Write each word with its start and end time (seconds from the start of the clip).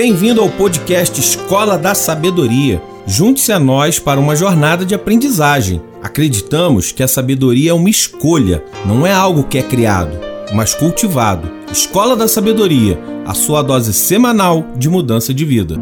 Bem-vindo 0.00 0.40
ao 0.40 0.48
podcast 0.48 1.18
Escola 1.18 1.76
da 1.76 1.92
Sabedoria. 1.92 2.80
Junte-se 3.04 3.50
a 3.50 3.58
nós 3.58 3.98
para 3.98 4.20
uma 4.20 4.36
jornada 4.36 4.86
de 4.86 4.94
aprendizagem. 4.94 5.82
Acreditamos 6.00 6.92
que 6.92 7.02
a 7.02 7.08
sabedoria 7.08 7.72
é 7.72 7.74
uma 7.74 7.90
escolha, 7.90 8.62
não 8.86 9.04
é 9.04 9.12
algo 9.12 9.42
que 9.42 9.58
é 9.58 9.62
criado, 9.62 10.16
mas 10.54 10.72
cultivado. 10.72 11.50
Escola 11.72 12.14
da 12.14 12.28
Sabedoria, 12.28 12.96
a 13.26 13.34
sua 13.34 13.60
dose 13.60 13.92
semanal 13.92 14.68
de 14.76 14.88
mudança 14.88 15.34
de 15.34 15.44
vida. 15.44 15.74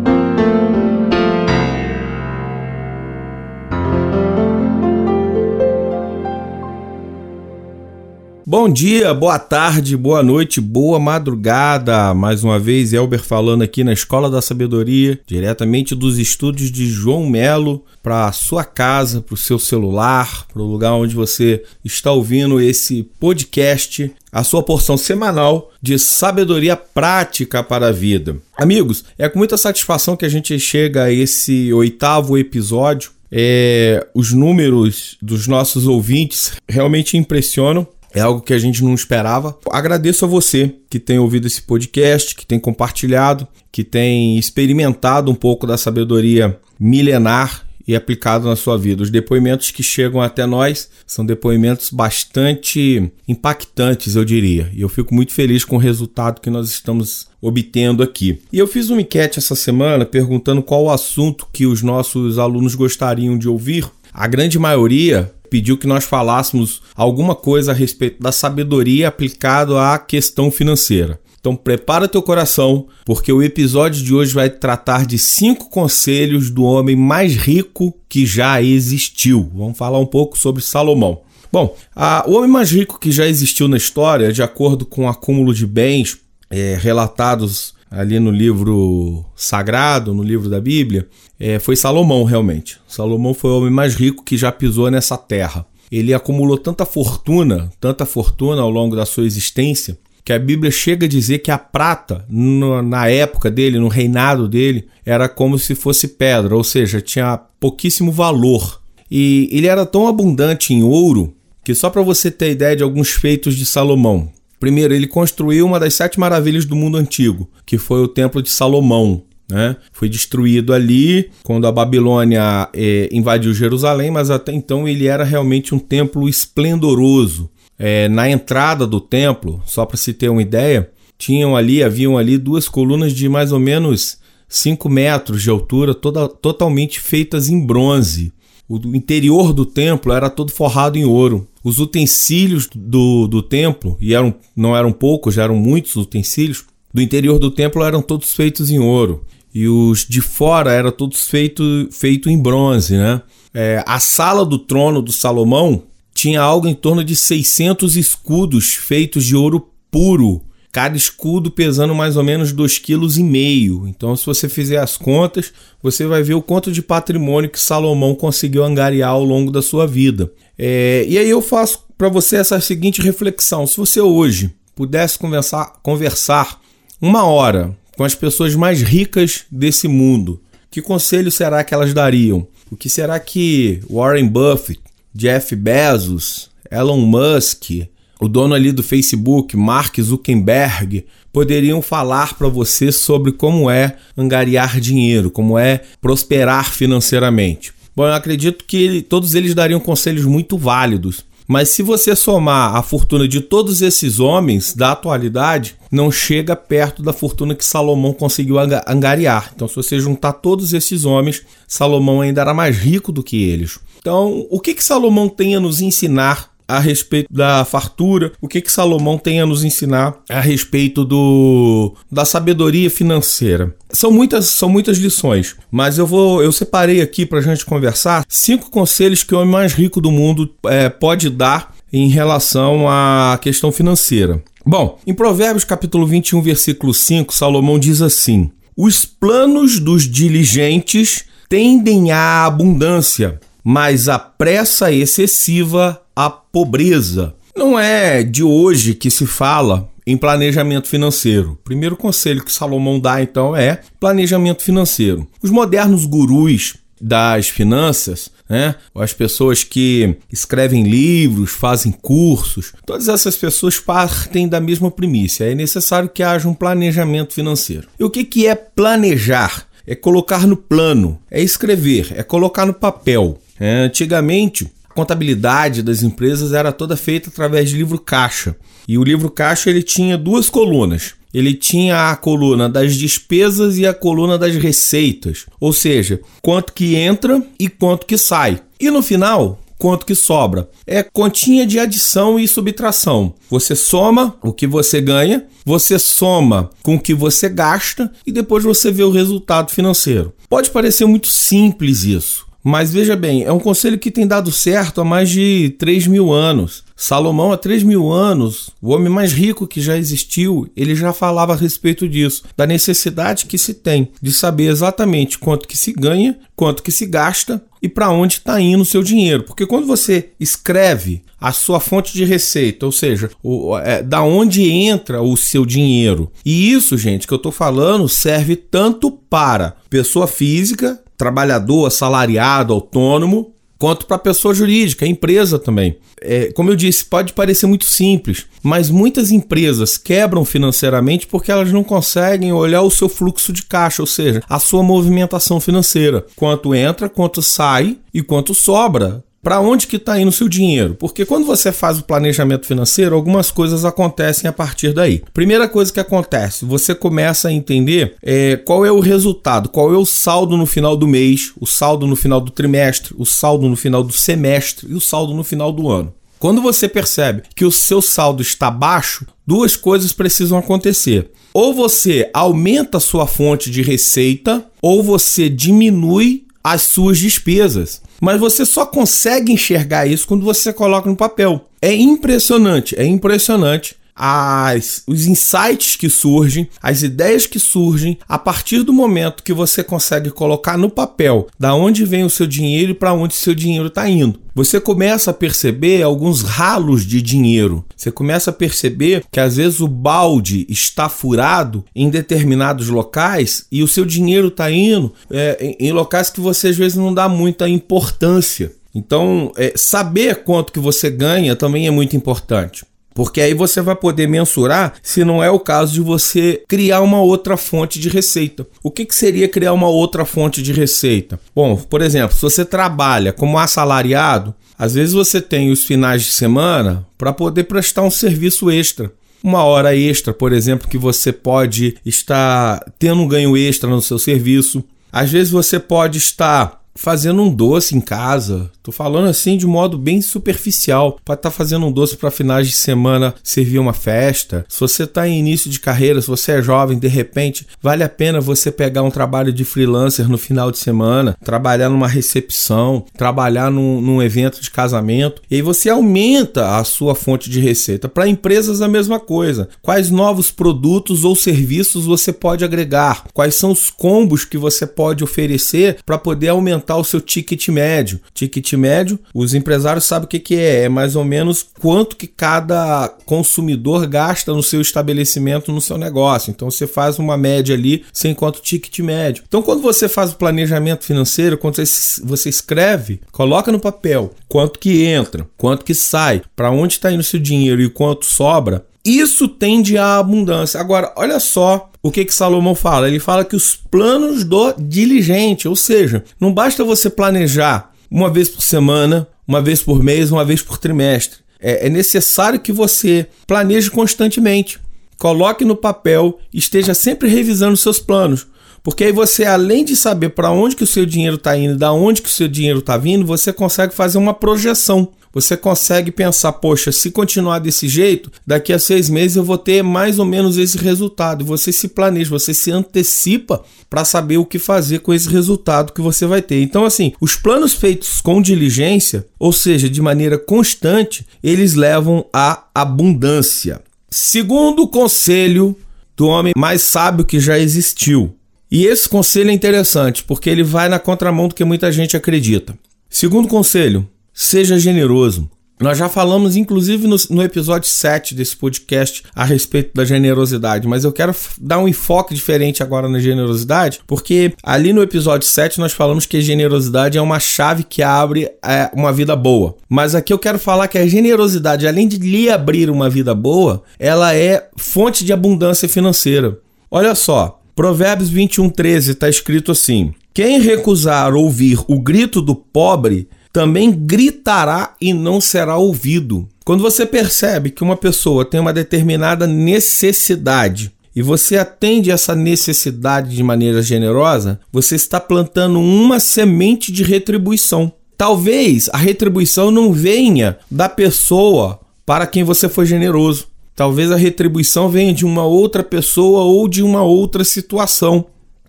Bom 8.49 8.69
dia, 8.69 9.13
boa 9.13 9.41
tarde, 9.41 9.97
boa 9.97 10.23
noite, 10.23 10.61
boa 10.61 11.01
madrugada. 11.01 12.15
Mais 12.15 12.45
uma 12.45 12.61
vez, 12.61 12.93
Elber 12.93 13.21
falando 13.21 13.63
aqui 13.63 13.83
na 13.83 13.93
Escola 13.93 14.31
da 14.31 14.41
Sabedoria, 14.41 15.19
diretamente 15.27 15.97
dos 15.97 16.17
estúdios 16.17 16.71
de 16.71 16.87
João 16.87 17.29
Melo, 17.29 17.85
para 18.05 18.31
sua 18.31 18.63
casa, 18.63 19.21
para 19.21 19.35
o 19.35 19.37
seu 19.37 19.59
celular, 19.59 20.47
para 20.47 20.63
o 20.63 20.65
lugar 20.65 20.93
onde 20.93 21.13
você 21.13 21.65
está 21.85 22.13
ouvindo 22.13 22.61
esse 22.61 23.03
podcast, 23.19 24.13
a 24.31 24.45
sua 24.45 24.63
porção 24.63 24.97
semanal 24.97 25.73
de 25.83 25.99
sabedoria 25.99 26.77
prática 26.77 27.65
para 27.65 27.89
a 27.89 27.93
vida. 27.93 28.37
Amigos, 28.57 29.05
é 29.19 29.29
com 29.29 29.41
muita 29.41 29.57
satisfação 29.57 30.17
que 30.17 30.25
a 30.25 30.29
gente 30.29 30.57
chega 30.61 31.03
a 31.03 31.13
esse 31.13 31.73
oitavo 31.73 32.39
episódio. 32.39 33.11
É, 33.29 34.07
os 34.15 34.33
números 34.33 35.19
dos 35.21 35.49
nossos 35.49 35.89
ouvintes 35.89 36.53
realmente 36.69 37.17
impressionam. 37.17 37.85
É 38.17 38.21
algo 38.23 38.41
que 38.41 38.55
a 38.55 38.59
gente 38.59 38.83
não 38.83 38.95
esperava. 38.95 39.59
Agradeço 39.71 40.25
a 40.25 40.29
você 40.29 40.75
que 40.89 40.99
tem 40.99 41.19
ouvido 41.19 41.47
esse 41.47 41.61
podcast, 41.61 42.35
que 42.35 42.47
tem 42.47 42.59
compartilhado, 42.59 43.47
que 43.71 43.85
tem 43.85 44.39
experimentado 44.39 45.31
um 45.31 45.35
pouco 45.35 45.67
da 45.67 45.77
sabedoria 45.77 46.59
milenar 46.81 47.67
e 47.87 47.95
aplicado 47.95 48.49
na 48.49 48.57
sua 48.57 48.79
vida. 48.79 49.03
Os 49.03 49.11
depoimentos 49.11 49.71
que 49.71 49.83
chegam 49.83 50.23
até 50.23 50.47
nós 50.47 50.89
são 51.07 51.27
depoimentos 51.27 51.91
bastante 51.91 53.13
impactantes, 53.29 54.17
eu 54.17 54.25
diria. 54.25 54.71
E 54.75 54.81
eu 54.81 54.89
fico 54.89 55.15
muito 55.15 55.33
feliz 55.33 55.63
com 55.63 55.77
o 55.77 55.79
resultado 55.79 56.41
que 56.41 56.49
nós 56.49 56.71
estamos 56.71 57.29
obtendo 57.41 58.03
aqui. 58.03 58.41
E 58.51 58.59
eu 58.59 58.67
fiz 58.67 58.89
uma 58.89 59.03
enquete 59.03 59.39
essa 59.39 59.55
semana 59.55 60.07
perguntando 60.07 60.63
qual 60.63 60.85
o 60.85 60.91
assunto 60.91 61.47
que 61.53 61.67
os 61.67 61.83
nossos 61.83 62.39
alunos 62.39 62.75
gostariam 62.75 63.39
de 63.39 63.47
ouvir. 63.49 63.85
A 64.13 64.27
grande 64.27 64.59
maioria 64.59 65.31
pediu 65.49 65.79
que 65.79 65.87
nós 65.87 66.05
falássemos 66.05 66.83
alguma 66.95 67.35
coisa 67.35 67.73
a 67.73 67.75
respeito 67.75 68.23
da 68.23 68.33
sabedoria 68.33 69.09
aplicado 69.09 69.79
à 69.79 69.99
questão 69.99 70.51
financeira. 70.51 71.21
Então 71.39 71.55
prepara 71.55 72.09
teu 72.09 72.21
coração, 72.21 72.89
porque 73.05 73.33
o 73.33 73.41
episódio 73.41 74.03
de 74.03 74.13
hoje 74.13 74.35
vai 74.35 74.51
tratar 74.51 75.07
de 75.07 75.17
cinco 75.17 75.71
conselhos 75.71 76.51
do 76.51 76.65
homem 76.65 76.97
mais 76.97 77.37
rico 77.37 77.95
que 78.09 78.27
já 78.27 78.61
existiu. 78.61 79.49
Vamos 79.55 79.79
falar 79.79 80.01
um 80.01 80.07
pouco 80.07 80.37
sobre 80.37 80.61
Salomão. 80.61 81.21
Bom, 81.53 81.77
a, 81.95 82.25
o 82.27 82.33
homem 82.33 82.51
mais 82.51 82.73
rico 82.73 82.99
que 82.99 83.13
já 83.13 83.27
existiu 83.27 83.69
na 83.69 83.77
história, 83.77 84.33
de 84.33 84.43
acordo 84.43 84.85
com 84.85 85.05
o 85.05 85.09
acúmulo 85.09 85.55
de 85.55 85.65
bens 85.67 86.19
é, 86.51 86.77
relatados 86.81 87.76
ali 87.91 88.19
no 88.19 88.31
livro 88.31 89.25
sagrado, 89.35 90.15
no 90.15 90.23
livro 90.23 90.49
da 90.49 90.61
Bíblia, 90.61 91.09
é, 91.39 91.59
foi 91.59 91.77
Salomão 91.77 92.25
realmente. 92.25 92.79
Salomão 92.87 93.35
foi 93.35 93.51
o 93.51 93.59
homem 93.59 93.71
mais 93.71 93.95
rico 93.95 94.25
que 94.25 94.37
já 94.37 94.51
pisou 94.51 94.91
nessa 94.91 95.17
terra. 95.17 95.67
Ele 95.91 96.13
acumulou 96.13 96.59
tanta 96.59 96.85
fortuna, 96.85 97.71
tanta 97.81 98.05
fortuna 98.05 98.61
ao 98.61 98.71
longo 98.71 98.97
da 98.97 99.07
sua 99.07 99.25
existência, 99.25 99.97
que 100.25 100.33
a 100.33 100.39
Bíblia 100.39 100.73
chega 100.73 101.07
a 101.07 101.09
dizer 101.09 101.39
que 101.39 101.53
a 101.53 101.59
prata, 101.59 102.25
no, 102.29 102.83
na 102.83 103.09
época 103.09 103.49
dele, 103.49 103.79
no 103.79 103.87
reinado 103.87 104.49
dele, 104.49 104.89
era 105.05 105.29
como 105.29 105.57
se 105.57 105.77
fosse 105.77 106.09
pedra, 106.09 106.57
ou 106.57 106.65
seja, 106.65 107.01
tinha 107.01 107.39
pouquíssimo 107.61 108.11
valor. 108.11 108.83
E 109.09 109.49
ele 109.53 109.69
era 109.69 109.87
tão 109.87 110.09
abundante 110.09 110.75
em 110.75 110.83
ouro 110.83 111.33
que, 111.63 111.75
só 111.77 111.91
para 111.91 112.03
você 112.03 112.29
ter 112.29 112.51
ideia 112.51 112.75
de 112.75 112.83
alguns 112.83 113.11
feitos 113.11 113.55
de 113.55 113.65
Salomão, 113.65 114.29
Primeiro, 114.59 114.95
ele 114.95 115.07
construiu 115.07 115.67
uma 115.67 115.79
das 115.79 115.95
sete 115.95 116.19
maravilhas 116.19 116.65
do 116.65 116.77
mundo 116.77 116.97
antigo, 116.97 117.49
que 117.65 117.79
foi 117.79 118.01
o 118.03 118.09
Templo 118.09 118.43
de 118.43 118.51
Salomão. 118.51 119.23
Né? 119.49 119.77
Foi 119.93 120.09
destruído 120.09 120.73
ali 120.73 121.31
quando 121.45 121.67
a 121.67 121.73
Babilônia 121.73 122.69
é, 122.75 123.09
invadiu 123.13 123.55
Jerusalém, 123.55 124.11
mas 124.11 124.31
até 124.31 124.53
então 124.53 124.89
ele 124.89 125.07
era 125.07 125.23
realmente 125.23 125.75
um 125.75 125.79
templo 125.79 126.29
esplendoroso. 126.29 127.49
É, 127.79 128.09
na 128.09 128.29
entrada 128.29 128.87
do 128.87 129.01
templo, 129.01 129.63
só 129.67 129.85
para 129.85 129.99
se 129.99 130.13
ter 130.13 130.31
uma 130.31 130.43
ideia, 130.43 130.91
tinham 131.19 131.55
ali, 131.55 131.83
haviam 131.83 132.19
ali 132.19 132.39
duas 132.39 132.69
colunas 132.69 133.13
de 133.13 133.29
mais 133.29 133.53
ou 133.53 133.61
menos 133.61 134.19
5 134.49 134.89
metros 134.89 135.43
de 135.43 135.51
altura, 135.51 135.95
toda, 135.95 136.29
totalmente 136.29 137.01
feitas 137.01 137.49
em 137.49 137.65
bronze. 137.65 138.33
O 138.69 138.79
interior 138.97 139.53
do 139.53 139.65
templo 139.65 140.13
era 140.13 140.29
todo 140.29 140.51
forrado 140.51 140.99
em 140.99 141.05
ouro. 141.05 141.47
Os 141.63 141.79
utensílios 141.79 142.69
do, 142.75 143.27
do 143.29 143.43
templo, 143.43 143.97
e 144.01 144.15
eram, 144.15 144.35
não 144.57 144.77
eram 144.77 144.93
poucos, 144.93 145.39
eram 145.39 145.57
muitos 145.57 145.95
utensílios, 145.97 146.65
do 146.93 147.01
interior 147.01 147.39
do 147.39 147.51
templo 147.51 147.83
eram 147.83 148.03
todos 148.03 148.33
feitos 148.33 148.71
em 148.71 148.79
ouro. 148.79 149.25
E 149.55 149.69
os 149.69 150.07
de 150.07 150.21
fora 150.21 150.73
eram 150.73 150.91
todos 150.91 151.29
feitos 151.29 151.89
feito 151.97 152.29
em 152.29 152.39
bronze. 152.39 152.97
Né? 152.97 153.23
É, 153.55 153.85
a 153.87 154.01
sala 154.01 154.45
do 154.45 154.59
trono 154.59 155.01
do 155.01 155.13
Salomão 155.13 155.83
tinha 156.13 156.41
algo 156.41 156.67
em 156.67 156.75
torno 156.75 157.05
de 157.05 157.15
600 157.15 157.97
escudos 157.97 158.75
feitos 158.75 159.25
de 159.25 159.37
ouro 159.37 159.69
puro 159.91 160.43
cada 160.77 160.95
escudo 160.95 161.51
pesando 161.51 161.95
mais 161.95 162.19
ou 162.19 162.23
menos 162.23 162.53
2,5 162.53 162.81
kg. 162.83 163.89
Então, 163.89 164.15
se 164.15 164.27
você 164.27 164.47
fizer 164.47 164.77
as 164.77 164.99
contas, 164.99 165.51
você 165.83 166.07
vai 166.07 166.23
ver 166.23 166.35
o 166.35 166.43
quanto 166.43 166.71
de 166.71 166.83
patrimônio 166.83 167.49
que 167.49 167.59
Salomão 167.59 168.15
conseguiu 168.15 168.63
angariar 168.63 169.09
ao 169.09 169.25
longo 169.25 169.51
da 169.51 169.63
sua 169.63 169.87
vida. 169.87 170.31
É, 170.59 171.07
e 171.09 171.17
aí 171.17 171.31
eu 171.31 171.41
faço 171.41 171.83
para 171.97 172.11
você 172.11 172.37
essa 172.37 172.61
seguinte 172.61 173.01
reflexão: 173.01 173.67
se 173.67 173.79
você 173.79 174.03
hoje 174.03 174.55
pudesse 174.75 175.19
conversar, 175.19 175.81
conversar 175.83 176.61
uma 177.01 177.25
hora 177.25 177.75
com 177.97 178.05
as 178.05 178.15
pessoas 178.15 178.55
mais 178.55 178.83
ricas 178.83 179.47
desse 179.51 179.89
mundo, 179.89 180.43
que 180.71 180.83
conselho 180.83 181.31
será 181.31 181.65
que 181.65 181.73
elas 181.73 181.95
dariam? 181.95 182.47
O 182.71 182.77
que 182.77 182.91
será 182.91 183.19
que 183.19 183.81
Warren 183.89 184.29
Buffett, 184.29 184.83
Jeff 185.15 185.57
Bezos, 185.57 186.51
Elon 186.71 187.01
Musk, 187.01 187.89
o 188.21 188.29
dono 188.29 188.55
ali 188.55 188.73
do 188.73 188.83
Facebook, 188.83 189.57
Mark 189.57 190.01
Zuckerberg, 190.01 191.05
poderiam 191.33 191.83
falar 191.83 192.35
para 192.35 192.49
você 192.49 192.91
sobre 192.91 193.33
como 193.33 193.71
é 193.71 193.97
angariar 194.17 194.81
dinheiro, 194.81 195.31
como 195.31 195.59
é 195.59 195.83
prosperar 196.01 196.73
financeiramente. 196.73 197.75
Bom, 197.95 198.07
eu 198.07 198.15
acredito 198.15 198.65
que 198.65 198.77
ele, 198.77 199.03
todos 199.03 199.35
eles 199.35 199.55
dariam 199.55 199.81
conselhos 199.81 200.25
muito 200.25 200.57
válidos. 200.57 201.25
Mas 201.49 201.69
se 201.69 201.83
você 201.83 202.17
somar 202.17 202.75
a 202.75 202.83
fortuna 202.83 203.29
de 203.29 203.41
todos 203.41 203.81
esses 203.81 204.19
homens 204.19 204.75
da 204.75 204.93
atualidade, 204.93 205.77
não 205.93 206.11
chega 206.11 206.57
perto 206.57 207.03
da 207.03 207.13
fortuna 207.13 207.55
que 207.55 207.65
Salomão 207.65 208.13
conseguiu 208.13 208.57
angariar. 208.59 209.53
Então, 209.55 209.69
se 209.69 209.77
você 209.77 210.01
juntar 210.01 210.33
todos 210.33 210.73
esses 210.73 211.05
homens, 211.05 211.43
Salomão 211.69 212.21
ainda 212.21 212.41
era 212.41 212.53
mais 212.53 212.77
rico 212.77 213.13
do 213.13 213.23
que 213.23 213.45
eles. 213.45 213.79
Então, 213.99 214.45
o 214.51 214.59
que, 214.59 214.75
que 214.75 214.83
Salomão 214.83 215.29
tem 215.29 215.55
a 215.55 215.61
nos 215.61 215.81
ensinar 215.81 216.56
a 216.69 216.79
respeito 216.79 217.33
da 217.33 217.65
fartura, 217.65 218.33
o 218.41 218.49
que 218.49 218.61
que 218.61 218.73
Salomão 218.73 219.19
tem 219.19 219.41
a 219.41 219.47
nos 219.47 219.65
ensinar 219.65 220.17
a 220.29 220.41
respeito 220.41 221.05
do 221.05 221.95
da 222.11 222.25
sabedoria 222.25 222.91
financeira. 222.91 223.75
São 223.91 224.11
muitas, 224.11 224.47
são 224.47 224.69
muitas 224.69 224.99
lições, 224.99 225.57
mas 225.71 225.99
eu 225.99 226.07
vou 226.07 226.43
eu 226.43 226.53
separei 226.53 227.01
aqui 227.01 227.25
para 227.25 227.39
a 227.39 227.43
gente 227.43 227.65
conversar 227.65 228.25
cinco 228.29 228.71
conselhos 228.71 229.23
que 229.23 229.35
o 229.35 229.39
homem 229.39 229.53
mais 229.53 229.73
rico 229.73 230.01
do 230.01 230.11
mundo 230.11 230.53
é, 230.67 230.89
pode 230.89 231.31
dar 231.31 231.75
em 231.93 232.09
relação 232.09 232.89
à 232.89 233.39
questão 233.41 233.71
financeira. 233.71 234.43
Bom, 234.65 234.99
em 235.07 235.15
Provérbios 235.15 235.65
capítulo 235.65 236.07
21, 236.07 236.43
versículo 236.43 236.93
5, 236.93 237.33
Salomão 237.33 237.79
diz 237.79 238.03
assim: 238.03 238.51
Os 238.77 239.05
planos 239.05 239.79
dos 239.79 240.11
diligentes 240.11 241.25
tendem 241.49 242.11
à 242.11 242.45
abundância, 242.45 243.41
mas 243.63 244.09
a 244.09 244.19
pressa 244.19 244.91
excessiva 244.91 246.01
à 246.17 246.31
pobreza. 246.31 247.35
Não 247.55 247.79
é 247.79 248.23
de 248.23 248.43
hoje 248.43 248.95
que 248.95 249.11
se 249.11 249.27
fala 249.27 249.89
em 250.07 250.17
planejamento 250.17 250.89
financeiro. 250.89 251.53
O 251.53 251.57
primeiro 251.57 251.97
conselho 251.97 252.45
que 252.45 252.53
Salomão 252.53 252.99
dá 252.99 253.23
então 253.23 253.55
é 253.55 253.81
planejamento 254.01 254.63
financeiro. 254.63 255.29
Os 255.43 255.51
modernos 255.51 256.07
gurus 256.07 256.75
das 256.99 257.49
finanças, 257.49 258.31
né? 258.49 258.77
As 258.95 259.13
pessoas 259.13 259.65
que 259.65 260.17
escrevem 260.33 260.85
livros, 260.85 261.51
fazem 261.51 261.93
cursos, 261.93 262.73
todas 262.87 263.09
essas 263.09 263.37
pessoas 263.37 263.79
partem 263.79 264.49
da 264.49 264.61
mesma 264.61 264.91
primícia. 264.91 265.45
É 265.45 265.55
necessário 265.55 266.09
que 266.09 266.23
haja 266.23 266.49
um 266.49 266.55
planejamento 266.55 267.35
financeiro. 267.35 267.89
E 267.99 268.05
o 268.05 268.11
que, 268.11 268.25
que 268.25 268.47
é 268.47 268.55
planejar? 268.55 269.67
É 269.87 269.95
colocar 269.95 270.47
no 270.47 270.57
plano, 270.57 271.19
é 271.31 271.41
escrever, 271.41 272.13
é 272.17 272.23
colocar 272.23 272.67
no 272.67 272.75
papel. 272.75 273.39
É, 273.59 273.85
antigamente, 273.85 274.71
a 274.76 274.76
contabilidade 274.97 275.83
das 275.83 276.03
empresas 276.03 276.53
era 276.53 276.73
toda 276.73 276.97
feita 276.97 277.29
através 277.29 277.69
de 277.69 277.77
livro 277.77 277.99
caixa. 278.01 278.57
E 278.89 278.97
o 278.97 279.05
livro 279.05 279.31
caixa 279.31 279.69
ele 279.69 279.83
tinha 279.83 280.17
duas 280.17 280.49
colunas. 280.49 281.15
ele 281.35 281.53
tinha 281.53 282.11
a 282.11 282.17
coluna 282.17 282.67
das 282.67 282.97
despesas 282.97 283.77
e 283.77 283.87
a 283.87 283.93
coluna 283.93 284.39
das 284.39 284.55
receitas, 284.57 285.45
ou 285.61 285.71
seja, 285.71 286.19
quanto 286.41 286.73
que 286.73 286.97
entra 286.97 287.43
e 287.61 287.69
quanto 287.69 288.07
que 288.07 288.17
sai. 288.17 288.63
E 288.81 288.91
no 288.91 289.03
final, 289.03 289.61
quanto 289.79 290.07
que 290.07 290.15
sobra. 290.15 290.69
É 290.87 291.03
continha 291.03 291.67
de 291.67 291.79
adição 291.79 292.39
e 292.39 292.49
subtração. 292.49 293.35
Você 293.51 293.77
soma 293.77 294.37
o 294.43 294.51
que 294.53 294.67
você 294.67 295.01
ganha, 295.01 295.45
você 295.65 295.99
soma 295.99 296.71
com 296.83 296.95
o 296.95 297.01
que 297.01 297.13
você 297.13 297.49
gasta 297.51 298.11
e 298.27 298.33
depois 298.33 298.65
você 298.65 298.91
vê 298.91 299.03
o 299.03 299.11
resultado 299.11 299.71
financeiro. 299.71 300.33
Pode 300.49 300.71
parecer 300.71 301.05
muito 301.05 301.27
simples 301.27 302.05
isso, 302.05 302.46
mas 302.69 302.93
veja 302.93 303.15
bem, 303.15 303.45
é 303.45 303.53
um 303.53 303.61
conselho 303.61 303.97
que 303.97 304.11
tem 304.11 304.27
dado 304.27 304.51
certo 304.51 305.01
há 305.01 305.05
mais 305.05 305.31
de 305.31 305.77
3 305.79 306.09
mil 306.09 306.33
anos. 306.33 306.83
Salomão, 306.97 307.53
há 307.53 307.57
3 307.57 307.85
mil 307.85 308.11
anos, 308.11 308.71
o 308.83 308.91
homem 308.91 309.09
mais 309.09 309.33
rico 309.33 309.69
que 309.69 309.81
já 309.81 309.97
existiu, 309.97 310.69
ele 310.77 310.97
já 310.97 311.13
falava 311.13 311.53
a 311.53 311.57
respeito 311.57 312.09
disso, 312.09 312.43
da 312.57 312.67
necessidade 312.67 313.47
que 313.47 313.57
se 313.57 313.73
tem 313.73 314.09
de 314.21 314.33
saber 314.33 314.65
exatamente 314.65 315.39
quanto 315.39 315.69
que 315.69 315.79
se 315.79 315.93
ganha, 315.93 316.41
quanto 316.57 316.83
que 316.83 316.91
se 316.91 317.07
gasta 317.07 317.63
e 317.81 317.89
para 317.89 318.11
onde 318.11 318.39
está 318.39 318.61
indo 318.61 318.83
o 318.83 318.87
seu 318.87 319.01
dinheiro. 319.01 319.45
Porque 319.45 319.65
quando 319.65 319.87
você 319.87 320.31
escreve 320.41 321.23
a 321.41 321.53
sua 321.53 321.79
fonte 321.79 322.15
de 322.15 322.25
receita, 322.25 322.85
ou 322.85 322.91
seja, 322.91 323.31
o, 323.45 323.79
é, 323.79 324.03
da 324.03 324.23
onde 324.23 324.69
entra 324.69 325.23
o 325.23 325.37
seu 325.37 325.65
dinheiro. 325.65 326.33
E 326.45 326.73
isso, 326.73 326.99
gente, 326.99 327.29
que 327.29 327.33
eu 327.33 327.37
estou 327.37 327.53
falando, 327.53 328.09
serve 328.09 328.57
tanto 328.57 329.13
para 329.13 329.77
pessoa 329.89 330.27
física, 330.27 331.01
trabalhador, 331.17 331.87
assalariado, 331.87 332.73
autônomo, 332.73 333.53
quanto 333.79 334.07
para 334.07 334.19
pessoa 334.19 334.55
jurídica, 334.55 335.07
empresa 335.07 335.59
também. 335.59 335.97
É, 336.21 336.51
como 336.53 336.71
eu 336.71 336.77
disse, 336.77 337.05
pode 337.05 337.33
parecer 337.33 337.67
muito 337.67 337.85
simples, 337.85 338.47
mas 338.63 338.89
muitas 338.91 339.31
empresas 339.31 339.99
quebram 339.99 340.45
financeiramente 340.45 341.27
porque 341.27 341.53
elas 341.53 341.71
não 341.73 341.85
conseguem 341.85 342.53
olhar 342.53 342.83
o 342.83 342.91
seu 342.91 343.09
fluxo 343.09 343.53
de 343.53 343.63
caixa, 343.63 344.03
ou 344.03 344.07
seja, 344.07 344.43
a 344.49 344.59
sua 344.59 344.83
movimentação 344.83 345.61
financeira. 345.61 346.25
Quanto 346.35 346.75
entra, 346.75 347.09
quanto 347.09 347.43
sai 347.43 347.99
e 348.15 348.23
quanto 348.23 348.55
sobra 348.55 349.23
para 349.47 349.61
onde 349.61 349.87
que 349.87 349.95
está 349.95 350.21
indo 350.21 350.31
o 350.31 350.33
seu 350.33 350.49
dinheiro? 350.49 350.97
Porque 350.99 351.25
quando 351.25 351.47
você 351.47 351.71
faz 351.71 352.01
o 352.01 352.03
planejamento 352.03 352.67
financeiro, 352.67 353.15
algumas 353.15 353.49
coisas 353.49 353.85
acontecem 353.85 354.51
a 354.51 354.53
partir 354.53 354.93
daí. 354.93 355.23
Primeira 355.33 355.69
coisa 355.69 355.93
que 355.93 356.01
acontece, 356.01 356.65
você 356.65 356.97
começa 356.97 357.47
a 357.47 357.53
entender 357.53 358.17
é, 358.25 358.57
qual 358.57 358.85
é 358.85 358.91
o 358.91 358.99
resultado, 358.99 359.69
qual 359.69 359.95
é 359.95 359.97
o 359.97 360.05
saldo 360.05 360.57
no 360.57 360.67
final 360.67 360.97
do 360.97 361.07
mês, 361.07 361.53
o 361.61 361.65
saldo 361.65 362.09
no 362.09 362.17
final 362.17 362.41
do 362.41 362.51
trimestre, 362.51 363.15
o 363.17 363.25
saldo 363.25 363.69
no 363.69 363.77
final 363.77 364.03
do 364.03 364.13
semestre 364.13 364.89
e 364.91 364.95
o 364.95 365.01
saldo 365.01 365.33
no 365.33 365.45
final 365.45 365.71
do 365.71 365.89
ano. 365.89 366.13
Quando 366.41 366.61
você 366.61 366.89
percebe 366.89 367.45
que 367.55 367.65
o 367.65 367.71
seu 367.71 368.03
saldo 368.03 368.43
está 368.43 368.69
baixo, 368.69 369.25
duas 369.47 369.77
coisas 369.77 370.13
precisam 370.13 370.59
acontecer. 370.59 371.31
Ou 371.55 371.73
você 371.73 372.29
aumenta 372.35 372.97
a 372.97 373.01
sua 373.01 373.29
fonte 373.29 373.71
de 373.71 373.81
receita, 373.81 374.67
ou 374.83 375.05
você 375.05 375.49
diminui 375.49 376.47
as 376.65 376.83
suas 376.83 377.19
despesas. 377.19 378.03
Mas 378.21 378.41
você 378.41 378.65
só 378.65 378.87
consegue 378.87 379.53
enxergar 379.53 380.07
isso 380.07 380.27
quando 380.27 380.45
você 380.45 380.73
coloca 380.73 381.09
no 381.09 381.17
papel. 381.17 381.69
É 381.81 381.95
impressionante, 381.95 382.95
é 382.99 383.05
impressionante 383.05 383.97
as, 384.17 385.03
os 385.07 385.27
insights 385.27 385.95
que 385.97 386.09
surgem, 386.09 386.69
as 386.83 387.03
ideias 387.03 387.47
que 387.47 387.59
surgem 387.59 388.19
a 388.27 388.39
partir 388.39 388.83
do 388.83 388.93
momento 388.93 389.43
que 389.43 389.53
você 389.53 389.85
consegue 389.85 390.31
colocar 390.31 390.79
no 390.79 390.89
papel 390.89 391.47
da 391.59 391.75
onde 391.75 392.05
vem 392.05 392.25
o 392.25 392.31
seu 392.31 392.47
dinheiro 392.47 392.93
e 392.93 392.95
para 392.95 393.13
onde 393.13 393.35
o 393.35 393.37
seu 393.37 393.55
dinheiro 393.55 393.89
está 393.89 394.09
indo. 394.09 394.41
Você 394.55 394.81
começa 394.81 395.33
a 395.33 395.35
perceber 395.35 396.03
alguns 396.03 396.41
ralos 396.41 397.05
de 397.05 397.21
dinheiro. 397.21 397.85
Você 397.95 398.11
começa 398.11 398.49
a 398.49 398.55
perceber 398.55 399.23
que 399.31 399.39
às 399.39 399.57
vezes 399.57 399.81
o 399.81 399.87
balde 399.87 400.67
está 400.71 401.11
furado 401.11 401.85
em 401.95 402.09
determinados 402.09 402.89
locais 402.89 403.67
e 403.71 403.83
o 403.83 403.89
seu 403.89 404.07
dinheiro 404.07 404.49
está 404.49 404.71
indo 404.71 405.13
é, 405.31 405.77
em, 405.79 405.93
locais 405.93 406.31
que 406.31 406.41
você 406.41 406.69
às 406.69 406.77
vezes 406.77 406.97
não 406.97 407.13
dá 407.13 407.29
muita 407.29 407.69
importância. 407.69 408.73
Então, 408.95 409.53
é, 409.59 409.75
saber 409.77 410.37
quanto 410.37 410.73
que 410.73 410.81
você 410.81 411.11
ganha 411.11 411.55
também 411.55 411.87
é 411.87 411.91
muito 411.91 412.17
importante. 412.17 412.87
Porque 413.17 413.41
aí 413.41 413.55
você 413.55 413.81
vai 413.81 413.97
poder 413.97 414.29
mensurar 414.29 414.93
se 415.03 415.25
não 415.25 415.43
é 415.43 415.51
o 415.51 415.59
caso 415.59 415.95
de 415.95 416.03
você 416.03 416.63
criar 416.69 417.01
uma 417.01 417.19
outra 417.19 417.57
fonte 417.57 417.99
de 417.99 418.11
receita. 418.11 418.67
O 418.83 418.91
que, 418.91 419.07
que 419.07 419.15
seria 419.15 419.49
criar 419.49 419.73
uma 419.73 419.89
outra 419.89 420.27
fonte 420.27 420.63
de 420.63 420.71
receita? 420.71 421.41
Bom, 421.55 421.77
por 421.77 422.03
exemplo, 422.03 422.37
se 422.37 422.43
você 422.43 422.63
trabalha 422.63 423.33
como 423.33 423.59
assalariado, 423.59 424.55
às 424.79 424.93
vezes 424.93 425.15
você 425.15 425.41
tem 425.41 425.73
os 425.73 425.83
finais 425.85 426.25
de 426.25 426.31
semana 426.31 427.07
para 427.17 427.33
poder 427.33 427.65
prestar 427.65 428.03
um 428.03 428.11
serviço 428.11 428.71
extra 428.71 429.11
uma 429.43 429.63
hora 429.63 429.95
extra, 429.95 430.35
por 430.35 430.53
exemplo, 430.53 430.89
que 430.89 430.99
você 430.99 431.33
pode 431.33 431.97
estar 432.05 432.85
tendo 432.99 433.23
um 433.23 433.29
ganho 433.29 433.57
extra 433.57 433.89
no 433.89 434.03
seu 434.03 434.19
serviço. 434.19 434.83
Às 435.13 435.31
vezes 435.31 435.53
você 435.53 435.79
pode 435.79 436.19
estar 436.19 436.81
fazendo 436.97 437.43
um 437.43 437.55
doce 437.55 437.97
em 437.97 438.01
casa. 438.01 438.71
Tô 438.83 438.93
falando 438.93 439.29
assim 439.29 439.57
de 439.57 439.67
modo 439.67 439.99
bem 439.99 440.23
superficial. 440.23 441.19
Pode 441.25 441.41
estar 441.41 441.51
tá 441.51 441.57
fazendo 441.57 441.87
um 441.87 441.93
doce 441.93 442.17
para 442.17 442.31
finais 442.31 442.69
de 442.69 442.73
semana 442.73 443.35
servir 443.43 443.79
uma 443.79 443.93
festa. 443.93 444.65
Se 444.69 444.79
você 444.79 445.03
está 445.03 445.29
em 445.29 445.39
início 445.39 445.69
de 445.69 445.81
carreira, 445.81 446.21
se 446.21 446.29
você 446.29 446.53
é 446.53 446.63
jovem, 446.63 446.99
de 446.99 447.09
repente, 447.09 447.67
vale 447.83 448.05
a 448.05 448.09
pena 448.09 448.41
você 448.41 448.71
pegar 448.71 449.03
um 449.03 449.11
trabalho 449.11 449.53
de 449.53 449.65
freelancer 449.65 450.29
no 450.29 450.39
final 450.39 450.71
de 450.71 450.79
semana, 450.79 451.37
trabalhar 451.45 451.89
numa 451.89 452.07
recepção, 452.07 453.05
trabalhar 453.17 453.71
num, 453.71 454.01
num 454.01 454.23
evento 454.23 454.61
de 454.61 454.71
casamento. 454.71 455.43
E 455.51 455.57
aí 455.57 455.63
você 455.63 455.91
aumenta 455.91 456.77
a 456.77 456.85
sua 456.85 457.15
fonte 457.15 457.51
de 457.51 457.61
receita. 457.61 458.09
Para 458.09 458.29
empresas, 458.29 458.81
a 458.81 458.89
mesma 458.89 459.19
coisa. 459.19 459.69
Quais 459.83 460.11
novos 460.11 460.51
produtos 460.51 461.25
ou 461.25 461.35
serviços 461.35 462.07
você 462.07 462.33
pode 462.33 462.65
agregar? 462.65 463.25
Quais 463.35 463.57
são 463.57 463.73
os 463.73 463.91
combos 463.91 464.45
que 464.45 464.57
você 464.57 464.87
pode 464.87 465.25
oferecer 465.25 465.99
para 466.07 466.19
poder 466.19 466.49
aumentar 466.49 466.86
aumentar 466.87 466.97
o 466.97 467.05
seu 467.05 467.21
ticket 467.21 467.69
médio. 467.69 468.21
Ticket 468.33 468.73
médio, 468.75 469.19
os 469.35 469.55
empresários 469.55 470.05
sabem 470.05 470.27
o 470.27 470.29
que, 470.29 470.39
que 470.39 470.55
é, 470.55 470.85
é 470.85 470.89
mais 470.89 471.17
ou 471.17 471.25
menos 471.25 471.67
quanto 471.81 472.17
que 472.17 472.27
cada 472.27 473.09
consumidor 473.25 474.07
gasta 474.07 474.53
no 474.53 474.63
seu 474.63 474.81
estabelecimento, 474.81 475.73
no 475.73 475.81
seu 475.81 475.99
negócio. 475.99 476.51
Então 476.51 476.71
você 476.71 476.87
faz 476.87 477.19
uma 477.19 477.37
média 477.37 477.75
ali, 477.75 478.05
sem 478.13 478.35
quanto 478.35 478.63
ticket 478.63 479.01
médio. 479.01 479.43
Então 479.47 479.63
quando 479.63 479.83
você 479.83 480.09
faz 480.09 480.33
o 480.33 480.37
planejamento 480.37 481.05
financeiro, 481.05 481.59
quando 481.59 481.77
você 481.77 482.49
escreve, 482.49 483.21
coloca 483.33 483.73
no 483.73 483.81
papel 483.81 484.33
quanto 484.49 484.79
que 484.79 485.05
entra, 485.05 485.47
quanto 485.57 485.85
que 485.85 485.95
sai, 485.95 486.43
para 486.55 486.71
onde 486.71 486.95
está 486.95 487.11
indo 487.11 487.21
o 487.21 487.25
seu 487.25 487.41
dinheiro 487.41 487.83
e 487.83 487.91
quanto 487.91 488.25
sobra, 488.25 488.85
isso 489.07 489.49
tende 489.49 489.97
à 489.99 490.19
abundância. 490.19 490.81
Agora, 490.81 491.13
olha 491.17 491.39
só 491.39 491.91
o 492.03 492.11
que 492.11 492.25
que 492.25 492.35
Salomão 492.35 492.75
fala. 492.75 493.09
Ele 493.09 493.21
fala 493.21 493.45
que 493.45 493.57
os 493.57 493.77
planos 493.77 494.45
do 494.45 494.73
diligente, 494.79 495.69
ou 495.69 495.77
seja, 495.77 496.25
não 496.41 496.53
basta 496.53 496.85
você 496.85 497.11
planejar 497.11 497.93
uma 498.11 498.31
vez 498.31 498.49
por 498.49 498.63
semana, 498.63 499.29
uma 499.47 499.61
vez 499.61 499.83
por 499.83 500.03
mês, 500.03 500.31
uma 500.31 500.45
vez 500.45 500.63
por 500.63 500.79
trimestre. 500.79 501.41
É, 501.61 501.87
é 501.87 501.91
necessário 501.91 502.61
que 502.61 502.73
você 502.73 503.27
planeje 503.47 503.91
constantemente. 503.91 504.81
Coloque 505.19 505.65
no 505.65 505.77
papel, 505.77 506.39
esteja 506.53 506.95
sempre 506.95 507.29
revisando 507.29 507.77
seus 507.77 507.99
planos. 507.99 508.47
Porque 508.87 509.03
aí 509.03 509.11
você, 509.11 509.45
além 509.45 509.85
de 509.85 509.97
saber 509.97 510.29
para 510.29 510.53
onde 510.53 510.77
que 510.77 510.85
o 510.85 510.87
seu 510.87 511.05
dinheiro 511.05 511.35
está 511.35 511.59
indo, 511.59 511.77
da 511.77 511.93
onde 511.93 512.23
que 512.23 512.29
o 512.29 512.33
seu 512.33 512.47
dinheiro 512.47 512.79
está 512.79 512.97
vindo, 512.97 513.27
você 513.27 513.53
consegue 513.53 513.93
fazer 513.93 514.17
uma 514.17 514.33
projeção 514.33 515.09
você 515.35 515.55
consegue 515.55 516.11
pensar, 516.11 516.51
poxa, 516.53 516.91
se 516.91 517.11
continuar 517.11 517.59
desse 517.59 517.91
jeito, 517.91 518.33
daqui 518.47 518.73
a 518.73 518.79
seis 518.79 519.11
meses 519.11 519.37
eu 519.37 519.45
vou 519.45 519.59
ter 519.59 519.83
mais 519.83 520.19
ou 520.19 520.25
menos 520.25 520.57
esse 520.57 520.79
resultado. 520.79 521.45
Você 521.45 521.71
se 521.73 521.89
planeja, 521.89 522.31
você 522.31 522.55
se 522.55 522.71
antecipa 522.71 523.63
para 523.91 524.03
saber 524.03 524.39
o 524.39 524.47
que 524.47 524.59
fazer 524.59 525.01
com 525.01 525.13
esse 525.13 525.29
resultado 525.29 525.93
que 525.93 526.01
você 526.01 526.25
vai 526.25 526.41
ter. 526.41 526.63
Então, 526.63 526.87
assim, 526.87 527.13
os 527.21 527.37
planos 527.37 527.75
feitos 527.75 528.23
com 528.23 528.41
diligência, 528.41 529.27
ou 529.39 529.53
seja, 529.53 529.91
de 529.91 530.01
maneira 530.01 530.39
constante, 530.39 531.27
eles 531.43 531.75
levam 531.75 532.25
à 532.33 532.65
abundância. 532.75 533.83
Segundo 534.09 534.89
conselho 534.89 535.77
do 536.17 536.29
homem 536.29 536.55
mais 536.57 536.81
sábio 536.81 537.27
que 537.27 537.39
já 537.39 537.59
existiu. 537.59 538.35
E 538.71 538.87
esse 538.87 539.09
conselho 539.09 539.51
é 539.51 539.53
interessante 539.53 540.25
porque 540.25 540.51
ele 540.51 540.63
vai 540.63 540.89
na 540.89 540.99
contramão 540.99 541.49
do 541.49 541.55
que 541.55 541.65
muita 541.65 541.91
gente 541.93 542.17
acredita. 542.17 542.77
Segundo 543.09 543.49
conselho, 543.49 544.09
Seja 544.39 544.79
generoso. 544.79 545.49
Nós 545.81 545.97
já 545.97 546.11
falamos, 546.11 546.57
inclusive, 546.57 547.07
no, 547.09 547.17
no, 547.31 547.43
episódio 547.43 547.89
7 547.89 548.35
desse 548.35 548.55
podcast 548.55 549.23
a 549.35 549.45
respeito 549.45 549.93
da 549.95 550.05
generosidade, 550.05 550.87
mas 550.87 551.05
eu 551.05 551.13
quero 551.13 551.35
dar 551.59 551.79
um 551.79 551.89
enfoque 551.89 552.35
diferente 552.35 552.83
agora 552.83 553.09
na 553.09 553.19
generosidade, 553.19 554.01
porque 554.07 554.53
ali 554.63 554.93
no 554.93 555.03
episódio 555.03 555.49
7 555.49 555.79
nós 555.79 555.93
falamos 555.93 556.27
que 556.27 556.37
a 556.37 556.41
generosidade 556.41 557.17
é 557.17 557.21
uma 557.21 557.41
chave 557.41 557.83
que 557.83 558.03
abre 558.03 558.51
é, 558.63 558.91
uma 558.93 559.11
vida 559.11 559.35
boa. 559.35 559.75
Mas 559.89 560.15
aqui 560.15 560.35
eu 560.35 560.39
quero 560.39 560.59
falar 560.59 560.87
que 560.87 560.99
a 560.99 561.07
generosidade, 561.07 561.87
além 561.87 562.07
de 562.07 562.19
lhe 562.19 562.51
abrir 562.51 562.91
uma 562.91 563.09
vida 563.09 563.35
boa, 563.35 563.83
ela 563.99 564.35
é 564.35 564.69
fonte 564.77 565.25
de 565.25 565.33
abundância 565.33 565.89
financeira. 565.89 566.59
Olha 566.91 567.15
só, 567.15 567.63
Provérbios 567.77 568.31
21, 568.31 568.71
13 568.71 569.11
está 569.11 569.29
escrito 569.29 569.71
assim: 569.71 570.15
Quem 570.33 570.59
recusar 570.59 571.35
ouvir 571.35 571.79
o 571.87 572.01
grito 572.01 572.41
do 572.41 572.57
pobre 572.57 573.29
também 573.53 573.93
gritará 573.93 574.95
e 574.99 575.13
não 575.13 575.43
será 575.43 575.77
ouvido. 575.77 576.49
Quando 576.65 576.81
você 576.81 577.05
percebe 577.05 577.71
que 577.71 577.83
uma 577.83 577.95
pessoa 577.95 578.47
tem 578.47 578.59
uma 578.59 578.73
determinada 578.73 579.47
necessidade 579.47 580.91
e 581.15 581.21
você 581.21 581.59
atende 581.59 582.11
essa 582.11 582.35
necessidade 582.35 583.37
de 583.37 583.43
maneira 583.43 583.83
generosa, 583.83 584.59
você 584.73 584.95
está 584.95 585.21
plantando 585.21 585.79
uma 585.79 586.19
semente 586.19 586.91
de 586.91 587.03
retribuição. 587.03 587.93
Talvez 588.17 588.89
a 588.91 588.97
retribuição 588.97 589.71
não 589.71 589.93
venha 589.93 590.57
da 590.71 590.89
pessoa 590.89 591.79
para 592.07 592.27
quem 592.27 592.43
você 592.43 592.71
foi 592.71 592.87
generoso. 592.87 593.49
Talvez 593.77 594.11
a 594.11 594.17
retribuição 594.17 594.89
venha 594.89 595.13
de 595.13 595.27
uma 595.27 595.45
outra 595.45 595.85
pessoa 595.85 596.45
ou 596.45 596.67
de 596.67 596.83
uma 596.83 597.03
outra 597.03 597.45
situação. 597.45 598.25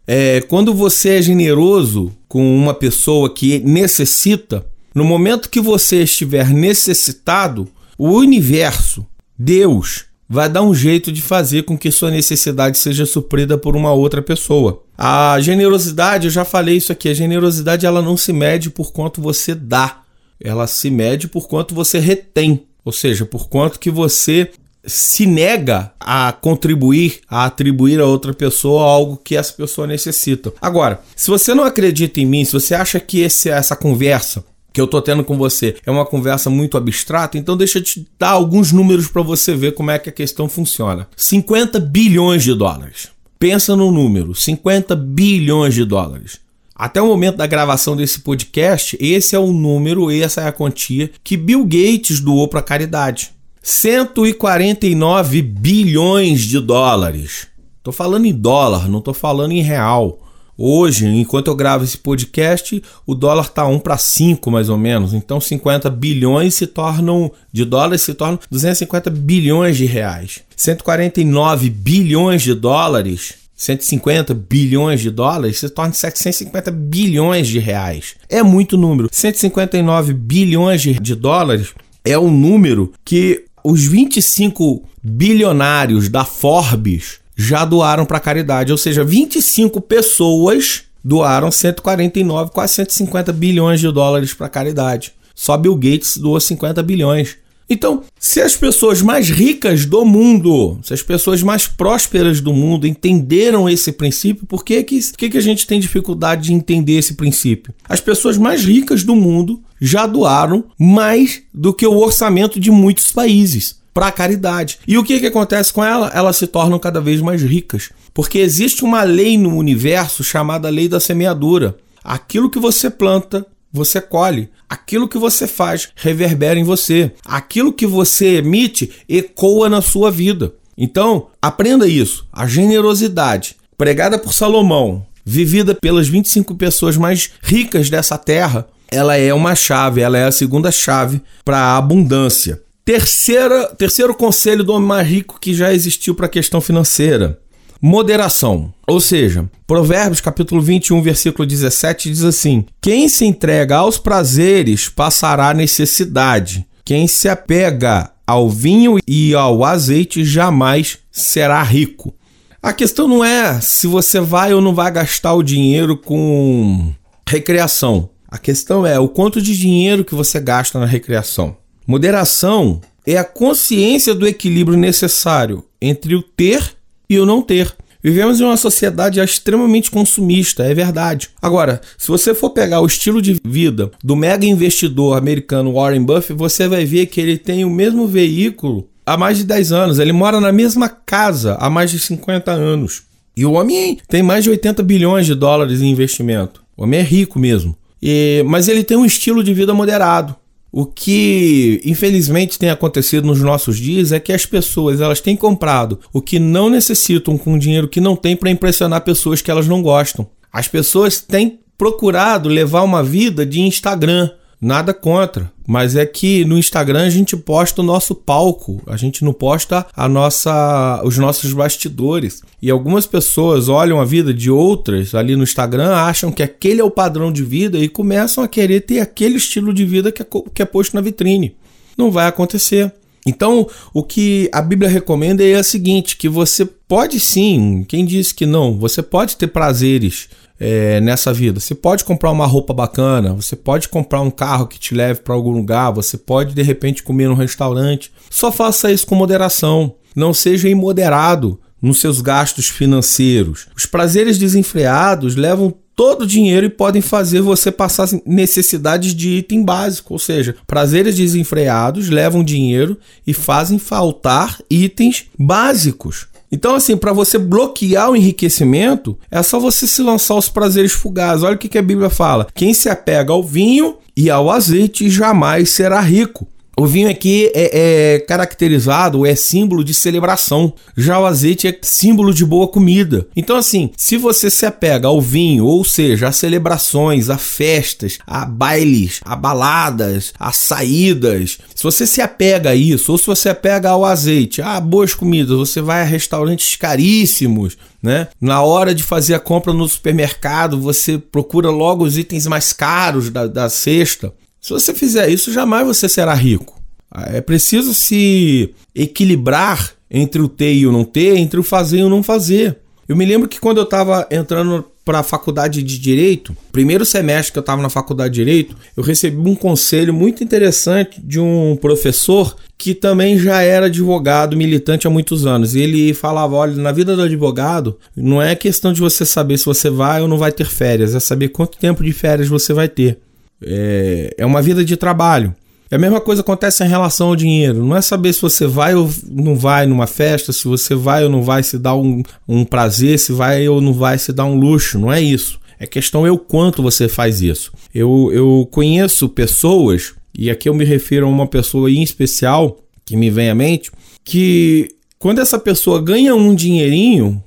É, 0.06 0.42
quando 0.42 0.74
você 0.74 1.18
é 1.18 1.22
generoso 1.22 2.12
com 2.28 2.58
uma 2.58 2.74
pessoa 2.74 3.34
que 3.34 3.60
necessita, 3.60 4.66
no 4.94 5.06
momento 5.06 5.50
que 5.50 5.62
você 5.62 6.04
estiver 6.04 6.50
necessitado, 6.50 7.70
o 7.98 8.10
universo, 8.10 9.06
Deus, 9.40 10.06
vai 10.28 10.50
dar 10.50 10.62
um 10.62 10.76
jeito 10.76 11.10
de 11.10 11.22
fazer 11.22 11.64
com 11.64 11.78
que 11.78 11.90
sua 11.90 12.12
necessidade 12.12 12.78
seja 12.78 13.06
suprida 13.06 13.58
por 13.58 13.78
uma 13.78 13.94
outra 13.94 14.22
pessoa. 14.22 14.84
A 14.98 15.40
generosidade, 15.40 16.28
eu 16.28 16.32
já 16.32 16.44
falei 16.44 16.76
isso 16.76 16.92
aqui, 16.92 17.08
a 17.08 17.14
generosidade 17.14 17.86
ela 17.86 18.02
não 18.02 18.18
se 18.18 18.34
mede 18.34 18.70
por 18.70 18.92
quanto 18.92 19.22
você 19.22 19.56
dá, 19.56 20.02
ela 20.40 20.68
se 20.68 20.90
mede 20.90 21.30
por 21.30 21.48
quanto 21.48 21.74
você 21.74 21.98
retém, 21.98 22.66
ou 22.84 22.92
seja, 22.92 23.26
por 23.26 23.48
quanto 23.48 23.80
que 23.80 23.90
você 23.90 24.52
se 24.88 25.25
nega 25.25 25.91
a 26.00 26.32
contribuir, 26.32 27.20
a 27.29 27.46
atribuir 27.46 28.00
a 28.00 28.06
outra 28.06 28.34
pessoa 28.34 28.84
algo 28.84 29.17
que 29.17 29.36
essa 29.36 29.53
pessoa 29.53 29.86
necessita. 29.86 30.53
Agora, 30.62 31.01
se 31.15 31.29
você 31.29 31.53
não 31.53 31.65
acredita 31.65 32.22
em 32.22 32.25
mim, 32.25 32.46
se 32.46 32.53
você 32.53 32.74
acha 32.74 33.00
que 33.00 33.20
esse, 33.20 33.50
essa 33.50 33.75
conversa 33.75 34.46
que 34.72 34.79
eu 34.79 34.88
tô 34.88 35.01
tendo 35.01 35.24
com 35.24 35.38
você 35.38 35.75
é 35.86 35.91
uma 35.91 36.06
conversa 36.06 36.50
muito 36.50 36.77
abstrata, 36.77 37.38
então 37.38 37.58
deixa 37.58 37.79
eu 37.79 37.84
te 37.84 38.08
dar 38.17 38.29
alguns 38.29 38.72
números 38.72 39.08
para 39.08 39.22
você 39.22 39.53
ver 39.53 39.74
como 39.74 39.91
é 39.91 40.00
que 40.00 40.10
a 40.10 40.13
questão 40.13 40.48
funciona. 40.48 41.08
50 41.17 41.79
bilhões 41.79 42.44
de 42.44 42.53
dólares. 42.53 43.10
Pensa 43.39 43.75
no 43.75 43.91
número, 43.91 44.34
50 44.34 44.96
bilhões 44.96 45.74
de 45.74 45.84
dólares. 45.84 46.39
Até 46.75 47.01
o 47.01 47.08
momento 47.08 47.38
da 47.38 47.48
gravação 47.48 47.96
desse 47.96 48.20
podcast, 48.20 48.96
esse 49.01 49.36
é 49.36 49.39
o 49.39 49.51
número, 49.51 50.12
essa 50.12 50.41
é 50.41 50.48
a 50.48 50.51
quantia 50.51 51.10
que 51.24 51.36
Bill 51.36 51.63
Gates 51.65 52.20
doou 52.20 52.48
para 52.48 52.62
caridade. 52.62 53.32
149 53.70 55.42
bilhões 55.42 56.40
de 56.44 56.58
dólares. 56.58 57.50
Tô 57.84 57.92
falando 57.92 58.26
em 58.26 58.32
dólar, 58.32 58.88
não 58.88 59.02
tô 59.02 59.14
falando 59.14 59.52
em 59.52 59.62
real. 59.62 60.20
Hoje, 60.58 61.06
enquanto 61.06 61.48
eu 61.50 61.56
gravo 61.56 61.84
esse 61.84 61.98
podcast, 61.98 62.82
o 63.06 63.14
dólar 63.14 63.50
tá 63.50 63.68
1 63.68 63.80
para 63.80 63.98
5 63.98 64.50
mais 64.50 64.70
ou 64.70 64.78
menos. 64.78 65.14
Então 65.14 65.42
50 65.42 65.90
bilhões 65.90 66.56
se 66.56 66.66
tornam 66.66 67.30
de 67.52 67.66
dólares 67.66 68.04
se 68.04 68.14
tornam 68.14 68.40
250 68.50 69.10
bilhões 69.10 69.76
de 69.76 69.84
reais. 69.84 70.40
149 70.56 71.70
bilhões 71.70 72.44
de 72.44 72.54
dólares 72.54 73.36
150 73.54 74.34
bilhões 74.34 75.02
de 75.02 75.12
dólares 75.12 75.60
se 75.60 75.70
torna 75.70 75.92
750 75.92 76.72
bilhões 76.72 77.50
de 77.50 77.60
reais. 77.60 78.16
É 78.30 78.42
muito 78.42 78.78
número. 78.78 79.10
159 79.12 80.14
bilhões 80.14 80.82
de 80.82 81.16
dólares 81.16 81.74
é 82.06 82.18
o 82.18 82.32
número 82.32 82.94
que 83.04 83.47
os 83.70 83.84
25 83.84 84.82
bilionários 85.04 86.08
da 86.08 86.24
Forbes 86.24 87.20
já 87.36 87.66
doaram 87.66 88.06
para 88.06 88.18
caridade, 88.18 88.72
ou 88.72 88.78
seja, 88.78 89.04
25 89.04 89.82
pessoas 89.82 90.84
doaram 91.04 91.52
149, 91.52 92.52
quase 92.52 92.76
150 92.76 93.34
bilhões 93.34 93.82
de 93.82 93.92
dólares 93.92 94.34
para 94.34 94.48
caridade. 94.48 95.12
Só 95.36 95.58
Bill 95.58 95.76
Gates 95.76 96.16
doou 96.16 96.40
50 96.40 96.82
bilhões. 96.82 97.36
Então, 97.70 98.04
se 98.18 98.42
as 98.42 98.56
pessoas 98.56 99.02
mais 99.02 99.30
ricas 99.30 99.86
do 99.86 100.06
mundo, 100.06 100.80
se 100.82 100.94
as 100.94 101.02
pessoas 101.02 101.44
mais 101.44 101.68
prósperas 101.68 102.40
do 102.40 102.54
mundo 102.54 102.88
entenderam 102.88 103.70
esse 103.70 103.92
princípio, 103.92 104.46
por 104.46 104.64
que, 104.64 104.82
que, 104.84 105.00
que, 105.14 105.30
que 105.30 105.38
a 105.38 105.42
gente 105.42 105.68
tem 105.68 105.80
dificuldade 105.80 106.44
de 106.44 106.54
entender 106.54 106.94
esse 106.94 107.16
princípio? 107.16 107.74
As 107.88 108.00
pessoas 108.00 108.38
mais 108.38 108.64
ricas 108.64 109.04
do 109.04 109.16
mundo 109.16 109.62
já 109.82 110.06
doaram 110.06 110.66
mais 110.80 111.42
do 111.54 111.74
que 111.74 111.86
o 111.86 111.98
orçamento 111.98 112.60
de 112.60 112.72
muitos 112.72 113.12
países 113.12 113.78
para 113.94 114.08
a 114.08 114.12
caridade. 114.12 114.80
E 114.88 114.98
o 114.98 115.04
que, 115.04 115.20
que 115.20 115.26
acontece 115.26 115.74
com 115.74 115.84
ela? 115.84 116.12
Elas 116.14 116.38
se 116.38 116.48
tornam 116.48 116.78
cada 116.78 117.02
vez 117.02 117.20
mais 117.20 117.42
ricas. 117.42 117.90
Porque 118.14 118.38
existe 118.38 118.84
uma 118.84 119.04
lei 119.04 119.38
no 119.38 119.56
universo 119.56 120.24
chamada 120.24 120.70
lei 120.70 120.88
da 120.88 121.00
semeadura. 121.00 121.78
Aquilo 122.04 122.50
que 122.50 122.60
você 122.60 122.90
planta, 122.90 123.46
você 123.78 124.02
colhe. 124.02 124.50
Aquilo 124.70 125.08
que 125.08 125.18
você 125.18 125.48
faz 125.48 125.90
reverbera 125.96 126.60
em 126.60 126.64
você. 126.64 127.12
Aquilo 127.26 127.72
que 127.72 127.88
você 127.88 128.38
emite 128.38 128.92
ecoa 129.08 129.70
na 129.70 129.82
sua 129.82 130.12
vida. 130.12 130.54
Então, 130.78 131.28
aprenda 131.42 131.88
isso. 131.88 132.28
A 132.32 132.46
generosidade, 132.46 133.56
pregada 133.78 134.18
por 134.18 134.34
Salomão, 134.34 135.06
vivida 135.26 135.74
pelas 135.74 136.08
25 136.08 136.56
pessoas 136.56 136.98
mais 136.98 137.32
ricas 137.42 137.90
dessa 137.90 138.18
terra, 138.18 138.68
ela 138.90 139.16
é 139.16 139.34
uma 139.34 139.56
chave, 139.56 140.02
ela 140.02 140.18
é 140.18 140.26
a 140.26 140.32
segunda 140.32 140.72
chave 140.72 141.22
para 141.44 141.58
a 141.58 141.78
abundância. 141.78 142.62
Terceira, 142.86 143.68
terceiro 143.76 144.14
conselho 144.14 144.64
do 144.64 144.74
homem 144.74 144.88
mais 144.88 145.08
rico 145.08 145.40
que 145.40 145.54
já 145.54 145.74
existiu 145.74 146.16
para 146.16 146.28
a 146.28 146.30
questão 146.30 146.62
financeira 146.62 147.40
moderação. 147.82 148.74
Ou 148.88 149.00
seja, 149.00 149.50
Provérbios 149.66 150.22
capítulo 150.22 150.62
21, 150.62 151.02
versículo 151.02 151.46
17 151.46 152.10
diz 152.10 152.24
assim: 152.24 152.66
Quem 152.82 153.08
se 153.08 153.26
entrega 153.26 153.78
aos 153.78 153.98
prazeres 153.98 154.90
passará 154.90 155.54
necessidade. 155.54 156.66
Quem 156.86 157.08
se 157.08 157.28
apega 157.28 158.12
ao 158.26 158.50
vinho 158.50 158.98
e 159.08 159.34
ao 159.34 159.64
azeite 159.64 160.24
jamais 160.24 161.00
será 161.12 161.62
rico. 161.64 162.14
A 162.62 162.74
questão 162.74 163.08
não 163.08 163.24
é 163.24 163.62
se 163.62 163.88
você 163.88 164.20
vai 164.20 164.54
ou 164.54 164.62
não 164.62 164.74
vai 164.74 164.92
gastar 164.92 165.34
o 165.34 165.44
dinheiro 165.44 165.98
com 165.98 166.94
recreação. 167.28 168.10
A 168.30 168.38
questão 168.38 168.86
é 168.86 169.00
o 169.00 169.08
quanto 169.08 169.42
de 169.42 169.58
dinheiro 169.58 170.04
que 170.04 170.16
você 170.16 170.40
gasta 170.40 170.80
na 170.80 170.86
recreação. 170.86 171.56
Moderação 171.86 172.82
é 173.06 173.18
a 173.18 173.24
consciência 173.24 174.14
do 174.14 174.28
equilíbrio 174.28 174.78
necessário 174.78 175.64
entre 175.82 176.14
o 176.14 176.22
ter 176.22 176.77
e 177.10 177.20
o 177.20 177.26
não 177.26 177.42
ter. 177.42 177.76
Vivemos 178.04 178.40
em 178.40 178.44
uma 178.44 178.58
sociedade 178.58 179.20
extremamente 179.20 179.90
consumista, 179.92 180.64
é 180.64 180.74
verdade. 180.74 181.30
Agora, 181.42 181.82
se 181.98 182.08
você 182.08 182.34
for 182.34 182.52
pegar 182.52 182.80
o 182.80 182.86
estilo 182.86 183.22
de 183.22 183.38
vida 183.44 183.92
do 184.04 184.16
mega 184.16 184.46
investidor 184.46 185.18
americano 185.18 185.74
Warren 185.74 186.04
Buffett, 186.04 186.34
você 186.34 186.68
vai 186.68 186.86
ver 186.86 187.08
que 187.08 187.20
ele 187.20 187.38
tem 187.38 187.66
o 187.66 187.70
mesmo 187.70 188.08
veículo 188.08 188.88
há 189.06 189.18
mais 189.18 189.38
de 189.38 189.44
10 189.44 189.72
anos. 189.72 190.00
Ele 190.00 190.12
mora 190.12 190.40
na 190.40 190.52
mesma 190.52 190.88
casa 190.88 191.56
há 191.60 191.70
mais 191.70 191.92
de 191.92 192.00
50 192.00 192.52
anos. 192.52 193.04
E 193.36 193.46
o 193.46 193.54
homem 193.54 193.98
tem 194.08 194.24
mais 194.24 194.44
de 194.44 194.50
80 194.52 194.84
bilhões 194.84 195.26
de 195.26 195.36
dólares 195.36 195.82
em 195.82 195.92
investimento. 195.92 196.64
O 196.76 196.84
homem 196.84 197.00
é 197.00 197.04
rico 197.04 197.40
mesmo. 197.40 197.76
E, 198.02 198.44
mas 198.46 198.68
ele 198.68 198.84
tem 198.84 198.98
um 198.98 199.06
estilo 199.06 199.44
de 199.44 199.54
vida 199.54 199.74
moderado. 199.74 200.36
O 200.72 200.86
que 200.86 201.82
infelizmente 201.86 202.60
tem 202.60 202.70
acontecido 202.70 203.26
nos 203.26 203.42
nossos 203.42 203.78
dias 203.78 204.12
é 204.12 204.20
que 204.20 204.34
as 204.34 204.46
pessoas 204.46 205.00
elas 205.00 205.22
têm 205.22 205.36
comprado 205.36 206.00
o 206.14 206.22
que 206.22 206.40
não 206.40 206.70
necessitam 206.70 207.38
com 207.38 207.58
dinheiro 207.58 207.88
que 207.88 208.02
não 208.02 208.16
tem 208.16 208.36
para 208.36 208.52
impressionar 208.52 209.02
pessoas 209.02 209.42
que 209.42 209.50
elas 209.50 209.68
não 209.68 209.82
gostam. 209.82 210.28
As 210.52 210.68
pessoas 210.68 211.22
têm 211.22 211.60
procurado 211.78 212.50
levar 212.50 212.82
uma 212.84 213.04
vida 213.04 213.46
de 213.46 213.62
Instagram, 213.62 214.30
Nada 214.60 214.92
contra, 214.92 215.52
mas 215.68 215.96
é 215.96 216.04
que 216.04 216.44
no 216.44 216.58
Instagram 216.58 217.06
a 217.06 217.10
gente 217.12 217.38
posta 217.38 217.82
o 217.82 217.86
nosso 217.86 218.16
palco, 218.16 218.82
a 218.88 218.98
gente 218.98 219.24
não 219.24 219.32
posta 219.32 219.86
a 219.96 220.10
nossa, 220.10 221.00
os 221.06 221.16
nossos 221.20 221.54
bastidores. 221.54 222.42
E 222.60 222.72
algumas 222.72 223.06
pessoas 223.06 223.70
olham 223.70 224.02
a 224.02 224.06
vida 224.06 224.34
de 224.34 224.50
outras 224.50 225.14
ali 225.14 225.36
no 225.36 225.44
Instagram, 225.44 225.94
acham 225.94 226.32
que 226.32 226.42
aquele 226.42 226.82
é 226.82 226.84
o 226.84 226.90
padrão 226.90 227.32
de 227.32 227.44
vida 227.44 227.78
e 227.78 227.88
começam 227.88 228.44
a 228.44 228.48
querer 228.48 228.82
ter 228.82 229.00
aquele 229.00 229.38
estilo 229.38 229.72
de 229.72 229.86
vida 229.86 230.12
que 230.12 230.24
é, 230.24 230.26
que 230.52 230.62
é 230.64 230.66
posto 230.66 230.96
na 230.96 231.02
vitrine. 231.02 231.56
Não 231.96 232.10
vai 232.10 232.26
acontecer. 232.26 232.92
Então, 233.28 233.68
o 233.94 234.02
que 234.02 234.50
a 234.54 234.62
Bíblia 234.62 234.90
recomenda 234.90 235.44
é 235.44 235.60
o 235.60 235.64
seguinte: 235.64 236.18
que 236.18 236.30
você 236.30 236.66
pode 236.66 237.20
sim, 237.20 237.86
quem 237.88 238.06
disse 238.06 238.34
que 238.34 238.46
não, 238.46 238.80
você 238.80 239.04
pode 239.04 239.36
ter 239.36 239.48
prazeres 239.48 240.30
é, 240.60 241.00
nessa 241.02 241.34
vida. 241.34 241.60
Você 241.60 241.76
pode 241.76 242.04
comprar 242.04 242.32
uma 242.32 242.46
roupa 242.46 242.74
bacana, 242.74 243.34
você 243.34 243.56
pode 243.56 243.90
comprar 243.90 244.22
um 244.22 244.32
carro 244.32 244.68
que 244.68 244.80
te 244.80 244.94
leve 244.96 245.22
para 245.22 245.34
algum 245.34 245.52
lugar, 245.52 245.92
você 245.92 246.18
pode 246.18 246.54
de 246.54 246.62
repente 246.62 247.04
comer 247.04 247.28
num 247.28 247.36
restaurante. 247.36 248.12
Só 248.30 248.52
faça 248.52 248.92
isso 248.92 249.06
com 249.06 249.16
moderação. 249.16 249.96
Não 250.16 250.34
seja 250.34 250.68
imoderado 250.68 251.60
nos 251.82 252.00
seus 252.00 252.22
gastos 252.22 252.68
financeiros. 252.68 253.68
Os 253.76 253.86
prazeres 253.86 254.38
desenfreados 254.38 255.36
levam 255.36 255.74
todo 255.96 256.22
o 256.22 256.28
dinheiro 256.28 256.68
e 256.68 256.70
podem 256.70 257.02
fazer 257.02 257.42
você 257.42 257.72
passar 257.72 258.08
necessidades 258.24 259.16
de 259.16 259.30
item 259.30 259.64
básico, 259.64 260.14
ou 260.14 260.20
seja, 260.20 260.56
prazeres 260.68 261.16
desenfreados 261.16 262.10
levam 262.10 262.44
dinheiro 262.44 263.00
e 263.26 263.34
fazem 263.34 263.80
faltar 263.80 264.60
itens 264.70 265.26
básicos. 265.38 266.28
Então, 266.51 266.75
assim, 266.75 266.96
para 266.96 267.12
você 267.12 267.38
bloquear 267.38 268.12
o 268.12 268.16
enriquecimento, 268.16 269.18
é 269.30 269.44
só 269.44 269.60
você 269.60 269.86
se 269.86 270.01
lançar 270.01 270.36
aos 270.36 270.50
prazeres 270.50 270.94
fugazes. 270.94 271.44
Olha 271.44 271.56
o 271.56 271.58
que, 271.58 271.68
que 271.68 271.77
a 271.77 271.84
Bíblia 271.84 272.10
fala: 272.10 272.48
quem 272.54 272.74
se 272.74 272.89
apega 272.89 273.34
ao 273.34 273.44
vinho 273.44 273.98
e 274.16 274.30
ao 274.30 274.50
azeite 274.50 275.10
jamais 275.10 275.70
será 275.72 276.00
rico. 276.00 276.48
O 276.80 276.86
vinho 276.86 277.10
aqui 277.10 277.52
é, 277.56 277.72
é, 278.14 278.20
caracterizado, 278.20 279.26
é 279.26 279.34
símbolo 279.34 279.84
de 279.84 279.96
celebração. 279.96 280.72
Já 280.96 281.20
o 281.20 281.26
azeite 281.26 281.68
é 281.68 281.76
símbolo 281.82 282.32
de 282.32 282.46
boa 282.46 282.68
comida. 282.68 283.28
Então, 283.36 283.56
assim, 283.56 283.90
se 283.98 284.16
você 284.16 284.48
se 284.52 284.64
apega 284.64 285.08
ao 285.08 285.20
vinho, 285.20 285.66
ou 285.66 285.84
seja, 285.84 286.28
a 286.28 286.32
celebrações, 286.32 287.32
a 287.32 287.38
festas, 287.40 288.20
a 288.28 288.46
bailes, 288.46 289.22
a 289.26 289.36
baladas, 289.36 290.36
a 290.38 290.52
saídas, 290.52 291.58
se 291.74 291.82
você 291.82 292.06
se 292.06 292.22
apega 292.22 292.70
a 292.70 292.76
isso, 292.76 293.12
ou 293.12 293.18
se 293.18 293.26
você 293.26 293.50
apega 293.50 293.90
ao 293.90 294.06
azeite, 294.06 294.62
a 294.62 294.80
boas 294.80 295.16
comidas, 295.16 295.58
você 295.58 295.82
vai 295.82 296.02
a 296.02 296.06
restaurantes 296.06 296.76
caríssimos, 296.76 297.76
né? 298.04 298.28
Na 298.40 298.62
hora 298.62 298.94
de 298.94 299.02
fazer 299.02 299.34
a 299.34 299.40
compra 299.40 299.74
no 299.74 299.88
supermercado, 299.90 300.80
você 300.80 301.18
procura 301.18 301.72
logo 301.72 302.04
os 302.04 302.20
itens 302.20 302.46
mais 302.46 302.72
caros 302.72 303.32
da, 303.32 303.48
da 303.48 303.68
cesta. 303.68 304.32
Se 304.62 304.72
você 304.72 304.94
fizer 304.94 305.30
isso, 305.30 305.52
jamais 305.52 305.86
você 305.86 306.10
será 306.10 306.34
rico. 306.34 306.80
É 307.28 307.42
preciso 307.42 307.94
se 307.94 308.74
equilibrar 308.94 309.94
entre 310.10 310.42
o 310.42 310.48
ter 310.48 310.74
e 310.74 310.88
o 310.88 310.92
não 310.92 311.04
ter, 311.04 311.38
entre 311.38 311.60
o 311.60 311.64
fazer 311.64 312.00
e 312.00 312.04
o 312.04 312.10
não 312.10 312.22
fazer. 312.22 312.78
Eu 313.08 313.16
me 313.16 313.26
lembro 313.26 313.48
que 313.48 313.60
quando 313.60 313.78
eu 313.78 313.84
estava 313.84 314.28
entrando 314.30 314.86
para 315.06 315.20
a 315.20 315.24
faculdade 315.24 315.82
de 315.82 315.98
Direito, 315.98 316.56
primeiro 316.70 317.06
semestre 317.06 317.54
que 317.54 317.58
eu 317.58 317.62
estava 317.62 317.82
na 317.82 317.90
faculdade 317.90 318.34
de 318.34 318.44
Direito, 318.44 318.76
eu 318.96 319.02
recebi 319.02 319.38
um 319.38 319.56
conselho 319.56 320.14
muito 320.14 320.44
interessante 320.44 321.22
de 321.22 321.40
um 321.40 321.78
professor 321.80 322.54
que 322.78 322.94
também 322.94 323.40
já 323.40 323.62
era 323.62 323.86
advogado 323.86 324.58
militante 324.58 325.08
há 325.08 325.10
muitos 325.10 325.46
anos. 325.46 325.76
E 325.76 325.80
ele 325.80 326.14
falava: 326.14 326.56
olha, 326.56 326.76
na 326.76 326.92
vida 326.92 327.16
do 327.16 327.22
advogado, 327.22 327.98
não 328.14 328.42
é 328.42 328.54
questão 328.54 328.92
de 328.92 329.00
você 329.00 329.26
saber 329.26 329.58
se 329.58 329.66
você 329.66 329.90
vai 329.90 330.22
ou 330.22 330.28
não 330.28 330.38
vai 330.38 330.52
ter 330.52 330.68
férias, 330.68 331.16
é 331.16 331.20
saber 331.22 331.50
quanto 331.50 331.78
tempo 331.78 332.04
de 332.04 332.12
férias 332.12 332.50
você 332.50 332.74
vai 332.74 332.90
ter. 332.90 333.18
É, 333.64 334.36
é 334.38 334.46
uma 334.46 334.62
vida 334.62 334.84
de 334.84 334.96
trabalho. 334.98 335.56
É 335.90 335.96
a 335.96 336.00
mesma 336.00 336.20
coisa 336.20 336.42
acontece 336.42 336.84
em 336.84 336.88
relação 336.88 337.30
ao 337.30 337.36
dinheiro. 337.36 337.86
Não 337.86 337.96
é 337.96 338.02
saber 338.02 338.34
se 338.34 338.42
você 338.42 338.68
vai 338.68 338.94
ou 338.94 339.10
não 339.30 339.56
vai 339.56 339.86
numa 339.86 340.06
festa, 340.06 340.52
se 340.52 340.66
você 340.66 340.94
vai 340.94 341.24
ou 341.24 341.30
não 341.30 341.42
vai 341.42 341.64
se 341.64 341.78
dar 341.78 341.96
um, 341.96 342.22
um 342.48 342.66
prazer, 342.66 343.18
se 343.18 343.32
vai 343.32 343.68
ou 343.70 343.80
não 343.80 343.94
vai 343.94 344.18
se 344.18 344.34
dar 344.34 344.46
um 344.46 344.60
luxo. 344.60 345.00
Não 345.00 345.12
é 345.12 345.22
isso. 345.22 345.60
É 345.80 345.86
questão 345.86 346.26
é 346.26 346.32
o 346.32 346.38
quanto 346.38 346.82
você 346.82 347.08
faz 347.08 347.42
isso. 347.42 347.72
Eu, 347.94 348.30
eu 348.34 348.68
conheço 348.72 349.30
pessoas, 349.30 350.14
e 350.38 350.50
aqui 350.50 350.68
eu 350.68 350.74
me 350.74 350.84
refiro 350.84 351.26
a 351.26 351.30
uma 351.30 351.48
pessoa 351.48 351.90
em 351.90 352.02
especial 352.02 352.80
que 353.06 353.16
me 353.16 353.30
vem 353.30 353.50
à 353.50 353.56
mente, 353.56 353.92
que 354.26 354.90
quando 355.18 355.40
essa 355.40 355.58
pessoa 355.58 356.02
ganha 356.02 356.36
um 356.36 356.54
dinheirinho, 356.54 357.42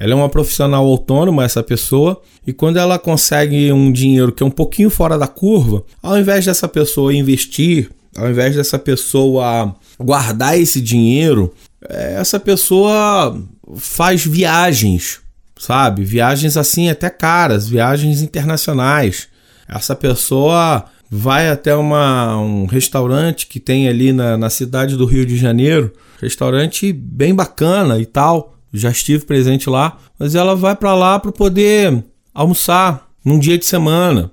ela 0.00 0.12
é 0.12 0.14
uma 0.14 0.30
profissional 0.30 0.86
autônoma, 0.86 1.44
essa 1.44 1.62
pessoa, 1.62 2.22
e 2.46 2.54
quando 2.54 2.78
ela 2.78 2.98
consegue 2.98 3.70
um 3.70 3.92
dinheiro 3.92 4.32
que 4.32 4.42
é 4.42 4.46
um 4.46 4.50
pouquinho 4.50 4.88
fora 4.88 5.18
da 5.18 5.26
curva, 5.26 5.84
ao 6.02 6.18
invés 6.18 6.46
dessa 6.46 6.66
pessoa 6.66 7.14
investir, 7.14 7.90
ao 8.16 8.30
invés 8.30 8.56
dessa 8.56 8.78
pessoa 8.78 9.76
guardar 9.98 10.58
esse 10.58 10.80
dinheiro, 10.80 11.52
é, 11.86 12.14
essa 12.14 12.40
pessoa 12.40 13.38
faz 13.76 14.24
viagens, 14.24 15.20
sabe? 15.58 16.02
Viagens 16.02 16.56
assim 16.56 16.88
até 16.88 17.10
caras, 17.10 17.68
viagens 17.68 18.22
internacionais. 18.22 19.28
Essa 19.68 19.94
pessoa 19.94 20.86
vai 21.10 21.50
até 21.50 21.76
uma, 21.76 22.38
um 22.38 22.64
restaurante 22.64 23.46
que 23.46 23.60
tem 23.60 23.86
ali 23.86 24.14
na, 24.14 24.38
na 24.38 24.48
cidade 24.48 24.96
do 24.96 25.04
Rio 25.04 25.26
de 25.26 25.36
Janeiro, 25.36 25.92
restaurante 26.22 26.90
bem 26.90 27.34
bacana 27.34 27.98
e 27.98 28.06
tal 28.06 28.56
já 28.72 28.90
estive 28.90 29.24
presente 29.24 29.68
lá, 29.68 29.98
mas 30.18 30.34
ela 30.34 30.54
vai 30.54 30.76
para 30.76 30.94
lá 30.94 31.18
para 31.18 31.32
poder 31.32 32.04
almoçar 32.32 33.08
num 33.24 33.38
dia 33.38 33.58
de 33.58 33.66
semana. 33.66 34.30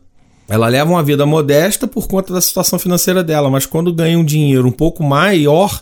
Ela 0.47 0.67
leva 0.67 0.89
uma 0.89 1.03
vida 1.03 1.25
modesta 1.25 1.87
por 1.87 2.07
conta 2.07 2.33
da 2.33 2.39
situação 2.39 2.79
financeira 2.79 3.23
dela, 3.23 3.49
mas 3.49 3.65
quando 3.65 3.93
ganha 3.93 4.17
um 4.17 4.23
dinheiro 4.23 4.67
um 4.67 4.71
pouco 4.71 5.03
maior, 5.03 5.81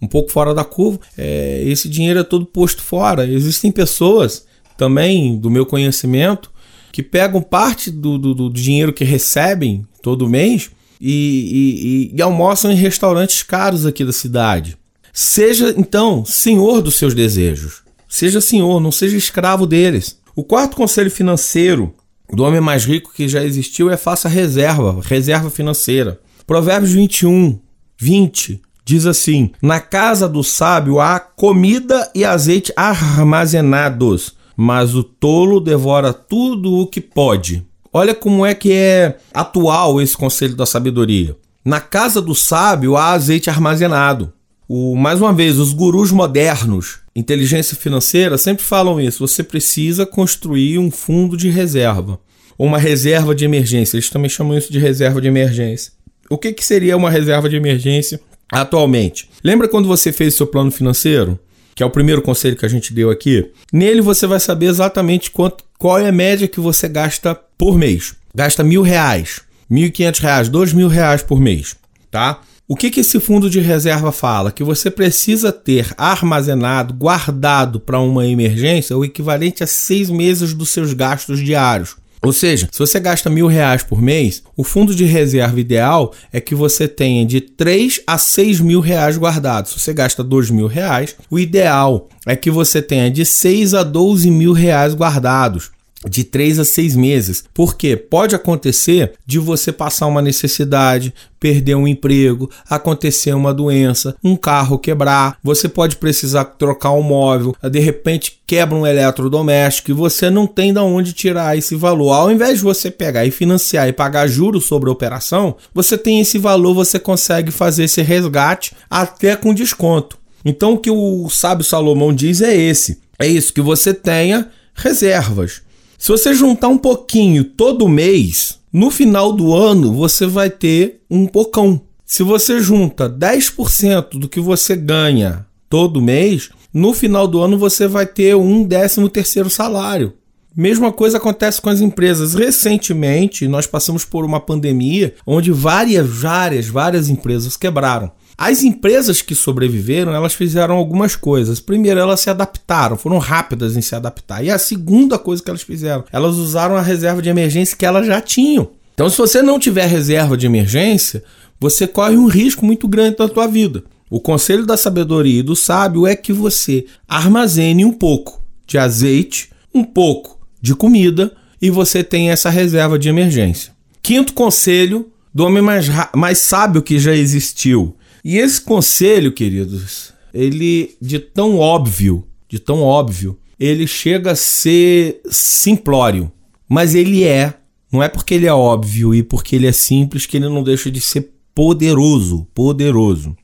um 0.00 0.06
pouco 0.06 0.30
fora 0.30 0.54
da 0.54 0.64
curva, 0.64 1.00
é, 1.18 1.62
esse 1.66 1.88
dinheiro 1.88 2.20
é 2.20 2.22
todo 2.22 2.46
posto 2.46 2.82
fora. 2.82 3.26
Existem 3.26 3.72
pessoas 3.72 4.46
também 4.76 5.36
do 5.36 5.50
meu 5.50 5.66
conhecimento 5.66 6.52
que 6.92 7.02
pegam 7.02 7.42
parte 7.42 7.90
do, 7.90 8.16
do, 8.18 8.34
do 8.34 8.50
dinheiro 8.50 8.92
que 8.92 9.02
recebem 9.02 9.84
todo 10.00 10.28
mês 10.28 10.70
e, 11.00 12.10
e, 12.12 12.16
e 12.16 12.22
almoçam 12.22 12.70
em 12.70 12.76
restaurantes 12.76 13.42
caros 13.42 13.84
aqui 13.84 14.04
da 14.04 14.12
cidade. 14.12 14.76
Seja 15.12 15.74
então 15.76 16.24
senhor 16.24 16.80
dos 16.80 16.94
seus 16.94 17.14
desejos. 17.14 17.83
Seja 18.14 18.40
senhor, 18.40 18.78
não 18.78 18.92
seja 18.92 19.16
escravo 19.16 19.66
deles. 19.66 20.20
O 20.36 20.44
quarto 20.44 20.76
conselho 20.76 21.10
financeiro 21.10 21.92
do 22.32 22.44
homem 22.44 22.60
mais 22.60 22.84
rico 22.84 23.12
que 23.12 23.26
já 23.26 23.42
existiu 23.42 23.90
é 23.90 23.96
faça 23.96 24.28
reserva, 24.28 25.00
reserva 25.02 25.50
financeira. 25.50 26.20
Provérbios 26.46 26.92
21, 26.92 27.58
20 27.98 28.62
diz 28.84 29.04
assim: 29.04 29.50
Na 29.60 29.80
casa 29.80 30.28
do 30.28 30.44
sábio 30.44 31.00
há 31.00 31.18
comida 31.18 32.08
e 32.14 32.24
azeite 32.24 32.72
armazenados, 32.76 34.36
mas 34.56 34.94
o 34.94 35.02
tolo 35.02 35.58
devora 35.58 36.12
tudo 36.12 36.72
o 36.72 36.86
que 36.86 37.00
pode. 37.00 37.66
Olha 37.92 38.14
como 38.14 38.46
é 38.46 38.54
que 38.54 38.70
é 38.70 39.18
atual 39.32 40.00
esse 40.00 40.16
conselho 40.16 40.54
da 40.54 40.66
sabedoria. 40.66 41.36
Na 41.64 41.80
casa 41.80 42.22
do 42.22 42.32
sábio 42.32 42.96
há 42.96 43.10
azeite 43.10 43.50
armazenado. 43.50 44.32
O, 44.68 44.94
mais 44.94 45.20
uma 45.20 45.32
vez, 45.32 45.58
os 45.58 45.72
gurus 45.72 46.12
modernos, 46.12 47.02
inteligência 47.14 47.76
financeira, 47.76 48.36
sempre 48.36 48.64
falam 48.64 49.00
isso. 49.00 49.26
Você 49.26 49.42
precisa 49.42 50.04
construir 50.04 50.78
um 50.78 50.90
fundo 50.90 51.36
de 51.36 51.48
reserva. 51.48 52.18
Uma 52.58 52.78
reserva 52.78 53.34
de 53.34 53.44
emergência. 53.44 53.96
Eles 53.96 54.10
também 54.10 54.28
chamam 54.28 54.56
isso 54.56 54.72
de 54.72 54.78
reserva 54.78 55.20
de 55.20 55.28
emergência. 55.28 55.92
O 56.30 56.38
que, 56.38 56.52
que 56.52 56.64
seria 56.64 56.96
uma 56.96 57.10
reserva 57.10 57.48
de 57.48 57.56
emergência 57.56 58.20
atualmente? 58.50 59.28
Lembra 59.42 59.68
quando 59.68 59.88
você 59.88 60.12
fez 60.12 60.34
seu 60.34 60.46
plano 60.46 60.70
financeiro? 60.70 61.38
Que 61.74 61.82
é 61.82 61.86
o 61.86 61.90
primeiro 61.90 62.22
conselho 62.22 62.56
que 62.56 62.64
a 62.64 62.68
gente 62.68 62.94
deu 62.94 63.10
aqui. 63.10 63.50
Nele 63.72 64.00
você 64.00 64.26
vai 64.26 64.38
saber 64.38 64.66
exatamente 64.66 65.30
quanto, 65.30 65.64
qual 65.76 65.98
é 65.98 66.08
a 66.08 66.12
média 66.12 66.48
que 66.48 66.60
você 66.60 66.88
gasta 66.88 67.34
por 67.58 67.76
mês. 67.76 68.14
Gasta 68.34 68.62
mil 68.62 68.82
reais, 68.82 69.40
mil 69.68 69.86
e 69.86 69.90
quinhentos 69.90 70.20
reais, 70.20 70.48
dois 70.48 70.72
mil 70.72 70.88
reais 70.88 71.22
por 71.22 71.40
mês, 71.40 71.76
tá? 72.10 72.40
O 72.66 72.74
que, 72.74 72.90
que 72.90 73.00
esse 73.00 73.20
fundo 73.20 73.50
de 73.50 73.60
reserva 73.60 74.10
fala? 74.10 74.50
Que 74.50 74.64
você 74.64 74.90
precisa 74.90 75.52
ter 75.52 75.92
armazenado, 75.98 76.94
guardado 76.94 77.78
para 77.78 78.00
uma 78.00 78.26
emergência 78.26 78.96
o 78.96 79.04
equivalente 79.04 79.62
a 79.62 79.66
seis 79.66 80.08
meses 80.08 80.54
dos 80.54 80.70
seus 80.70 80.94
gastos 80.94 81.40
diários. 81.40 81.96
Ou 82.22 82.32
seja, 82.32 82.66
se 82.72 82.78
você 82.78 82.98
gasta 82.98 83.28
mil 83.28 83.46
reais 83.46 83.82
por 83.82 84.00
mês, 84.00 84.42
o 84.56 84.64
fundo 84.64 84.94
de 84.94 85.04
reserva 85.04 85.60
ideal 85.60 86.14
é 86.32 86.40
que 86.40 86.54
você 86.54 86.88
tenha 86.88 87.26
de 87.26 87.42
3 87.42 88.00
a 88.06 88.16
6 88.16 88.60
mil 88.60 88.80
reais 88.80 89.18
guardados. 89.18 89.72
Se 89.72 89.80
você 89.80 89.92
gasta 89.92 90.24
2 90.24 90.48
mil 90.48 90.66
reais, 90.66 91.14
o 91.30 91.38
ideal 91.38 92.08
é 92.24 92.34
que 92.34 92.50
você 92.50 92.80
tenha 92.80 93.10
de 93.10 93.26
6 93.26 93.74
a 93.74 93.82
12 93.82 94.30
mil 94.30 94.54
reais 94.54 94.94
guardados 94.94 95.73
de 96.08 96.24
três 96.24 96.58
a 96.58 96.64
seis 96.64 96.94
meses. 96.94 97.44
Porque 97.52 97.96
pode 97.96 98.34
acontecer 98.34 99.12
de 99.26 99.38
você 99.38 99.72
passar 99.72 100.06
uma 100.06 100.22
necessidade, 100.22 101.14
perder 101.38 101.74
um 101.74 101.86
emprego, 101.86 102.50
acontecer 102.68 103.34
uma 103.34 103.52
doença, 103.52 104.16
um 104.24 104.34
carro 104.34 104.78
quebrar, 104.78 105.36
você 105.42 105.68
pode 105.68 105.96
precisar 105.96 106.44
trocar 106.44 106.92
um 106.92 107.02
móvel, 107.02 107.54
de 107.70 107.78
repente 107.78 108.40
quebra 108.46 108.74
um 108.74 108.86
eletrodoméstico 108.86 109.90
e 109.90 109.94
você 109.94 110.30
não 110.30 110.46
tem 110.46 110.72
de 110.72 110.78
onde 110.78 111.12
tirar 111.12 111.56
esse 111.56 111.76
valor. 111.76 112.12
Ao 112.12 112.32
invés 112.32 112.58
de 112.58 112.64
você 112.64 112.90
pegar 112.90 113.26
e 113.26 113.30
financiar 113.30 113.88
e 113.88 113.92
pagar 113.92 114.26
juros 114.26 114.64
sobre 114.64 114.88
a 114.88 114.92
operação, 114.92 115.56
você 115.74 115.98
tem 115.98 116.20
esse 116.20 116.38
valor, 116.38 116.74
você 116.74 116.98
consegue 116.98 117.50
fazer 117.50 117.84
esse 117.84 118.00
resgate 118.00 118.72
até 118.88 119.36
com 119.36 119.52
desconto. 119.52 120.18
Então 120.44 120.74
o 120.74 120.78
que 120.78 120.90
o 120.90 121.28
sábio 121.28 121.64
Salomão 121.64 122.12
diz 122.12 122.40
é 122.40 122.54
esse: 122.54 123.00
é 123.18 123.26
isso 123.26 123.52
que 123.52 123.60
você 123.60 123.92
tenha 123.92 124.48
reservas. 124.74 125.62
Se 125.98 126.08
você 126.08 126.34
juntar 126.34 126.68
um 126.68 126.78
pouquinho 126.78 127.44
todo 127.44 127.88
mês, 127.88 128.58
no 128.72 128.90
final 128.90 129.32
do 129.32 129.54
ano 129.54 129.92
você 129.92 130.26
vai 130.26 130.50
ter 130.50 131.00
um 131.10 131.26
pocão. 131.26 131.80
Se 132.04 132.22
você 132.22 132.60
junta 132.60 133.08
10% 133.08 134.18
do 134.18 134.28
que 134.28 134.40
você 134.40 134.76
ganha 134.76 135.46
todo 135.68 136.02
mês, 136.02 136.50
no 136.72 136.92
final 136.92 137.26
do 137.26 137.40
ano 137.40 137.56
você 137.56 137.86
vai 137.86 138.06
ter 138.06 138.36
um 138.36 138.64
décimo 138.64 139.08
terceiro 139.08 139.48
salário. 139.48 140.12
Mesma 140.56 140.92
coisa 140.92 141.16
acontece 141.16 141.60
com 141.60 141.68
as 141.68 141.80
empresas. 141.80 142.34
Recentemente, 142.34 143.48
nós 143.48 143.66
passamos 143.66 144.04
por 144.04 144.24
uma 144.24 144.38
pandemia 144.38 145.14
onde 145.26 145.50
várias, 145.50 146.08
várias, 146.08 146.68
várias 146.68 147.08
empresas 147.08 147.56
quebraram. 147.56 148.12
As 148.36 148.62
empresas 148.62 149.22
que 149.22 149.34
sobreviveram, 149.34 150.12
elas 150.12 150.34
fizeram 150.34 150.74
algumas 150.74 151.14
coisas. 151.14 151.60
Primeiro, 151.60 152.00
elas 152.00 152.20
se 152.20 152.30
adaptaram, 152.30 152.96
foram 152.96 153.18
rápidas 153.18 153.76
em 153.76 153.80
se 153.80 153.94
adaptar. 153.94 154.44
E 154.44 154.50
a 154.50 154.58
segunda 154.58 155.18
coisa 155.18 155.42
que 155.42 155.50
elas 155.50 155.62
fizeram, 155.62 156.04
elas 156.12 156.36
usaram 156.36 156.76
a 156.76 156.82
reserva 156.82 157.22
de 157.22 157.28
emergência 157.28 157.76
que 157.76 157.86
elas 157.86 158.06
já 158.06 158.20
tinham. 158.20 158.68
Então, 158.94 159.08
se 159.08 159.18
você 159.18 159.42
não 159.42 159.58
tiver 159.58 159.86
reserva 159.86 160.36
de 160.36 160.46
emergência, 160.46 161.22
você 161.60 161.86
corre 161.86 162.16
um 162.16 162.26
risco 162.26 162.64
muito 162.64 162.88
grande 162.88 163.16
na 163.18 163.28
sua 163.28 163.46
vida. 163.46 163.84
O 164.10 164.20
conselho 164.20 164.66
da 164.66 164.76
sabedoria 164.76 165.40
e 165.40 165.42
do 165.42 165.56
sábio 165.56 166.06
é 166.06 166.14
que 166.14 166.32
você 166.32 166.86
armazene 167.08 167.84
um 167.84 167.92
pouco 167.92 168.40
de 168.66 168.78
azeite, 168.78 169.50
um 169.72 169.82
pouco 169.82 170.38
de 170.60 170.74
comida 170.74 171.32
e 171.60 171.70
você 171.70 172.04
tenha 172.04 172.32
essa 172.32 172.50
reserva 172.50 172.98
de 172.98 173.08
emergência. 173.08 173.72
Quinto 174.02 174.32
conselho 174.32 175.10
do 175.34 175.44
homem 175.44 175.62
mais, 175.62 175.86
mais 176.14 176.38
sábio 176.38 176.82
que 176.82 176.98
já 176.98 177.14
existiu 177.14 177.96
E 178.24 178.38
esse 178.38 178.60
conselho, 178.60 179.32
queridos, 179.32 180.14
ele 180.32 180.96
de 181.00 181.18
tão 181.18 181.58
óbvio, 181.58 182.26
de 182.48 182.58
tão 182.58 182.80
óbvio, 182.82 183.38
ele 183.60 183.86
chega 183.86 184.32
a 184.32 184.36
ser 184.36 185.20
simplório, 185.28 186.32
mas 186.68 186.94
ele 186.94 187.24
é. 187.24 187.54
Não 187.92 188.02
é 188.02 188.08
porque 188.08 188.34
ele 188.34 188.46
é 188.46 188.52
óbvio 188.52 189.14
e 189.14 189.22
porque 189.22 189.54
ele 189.54 189.66
é 189.66 189.72
simples 189.72 190.24
que 190.24 190.38
ele 190.38 190.48
não 190.48 190.62
deixa 190.62 190.90
de 190.90 191.00
ser 191.00 191.32
poderoso, 191.54 192.46
poderoso. 192.54 193.36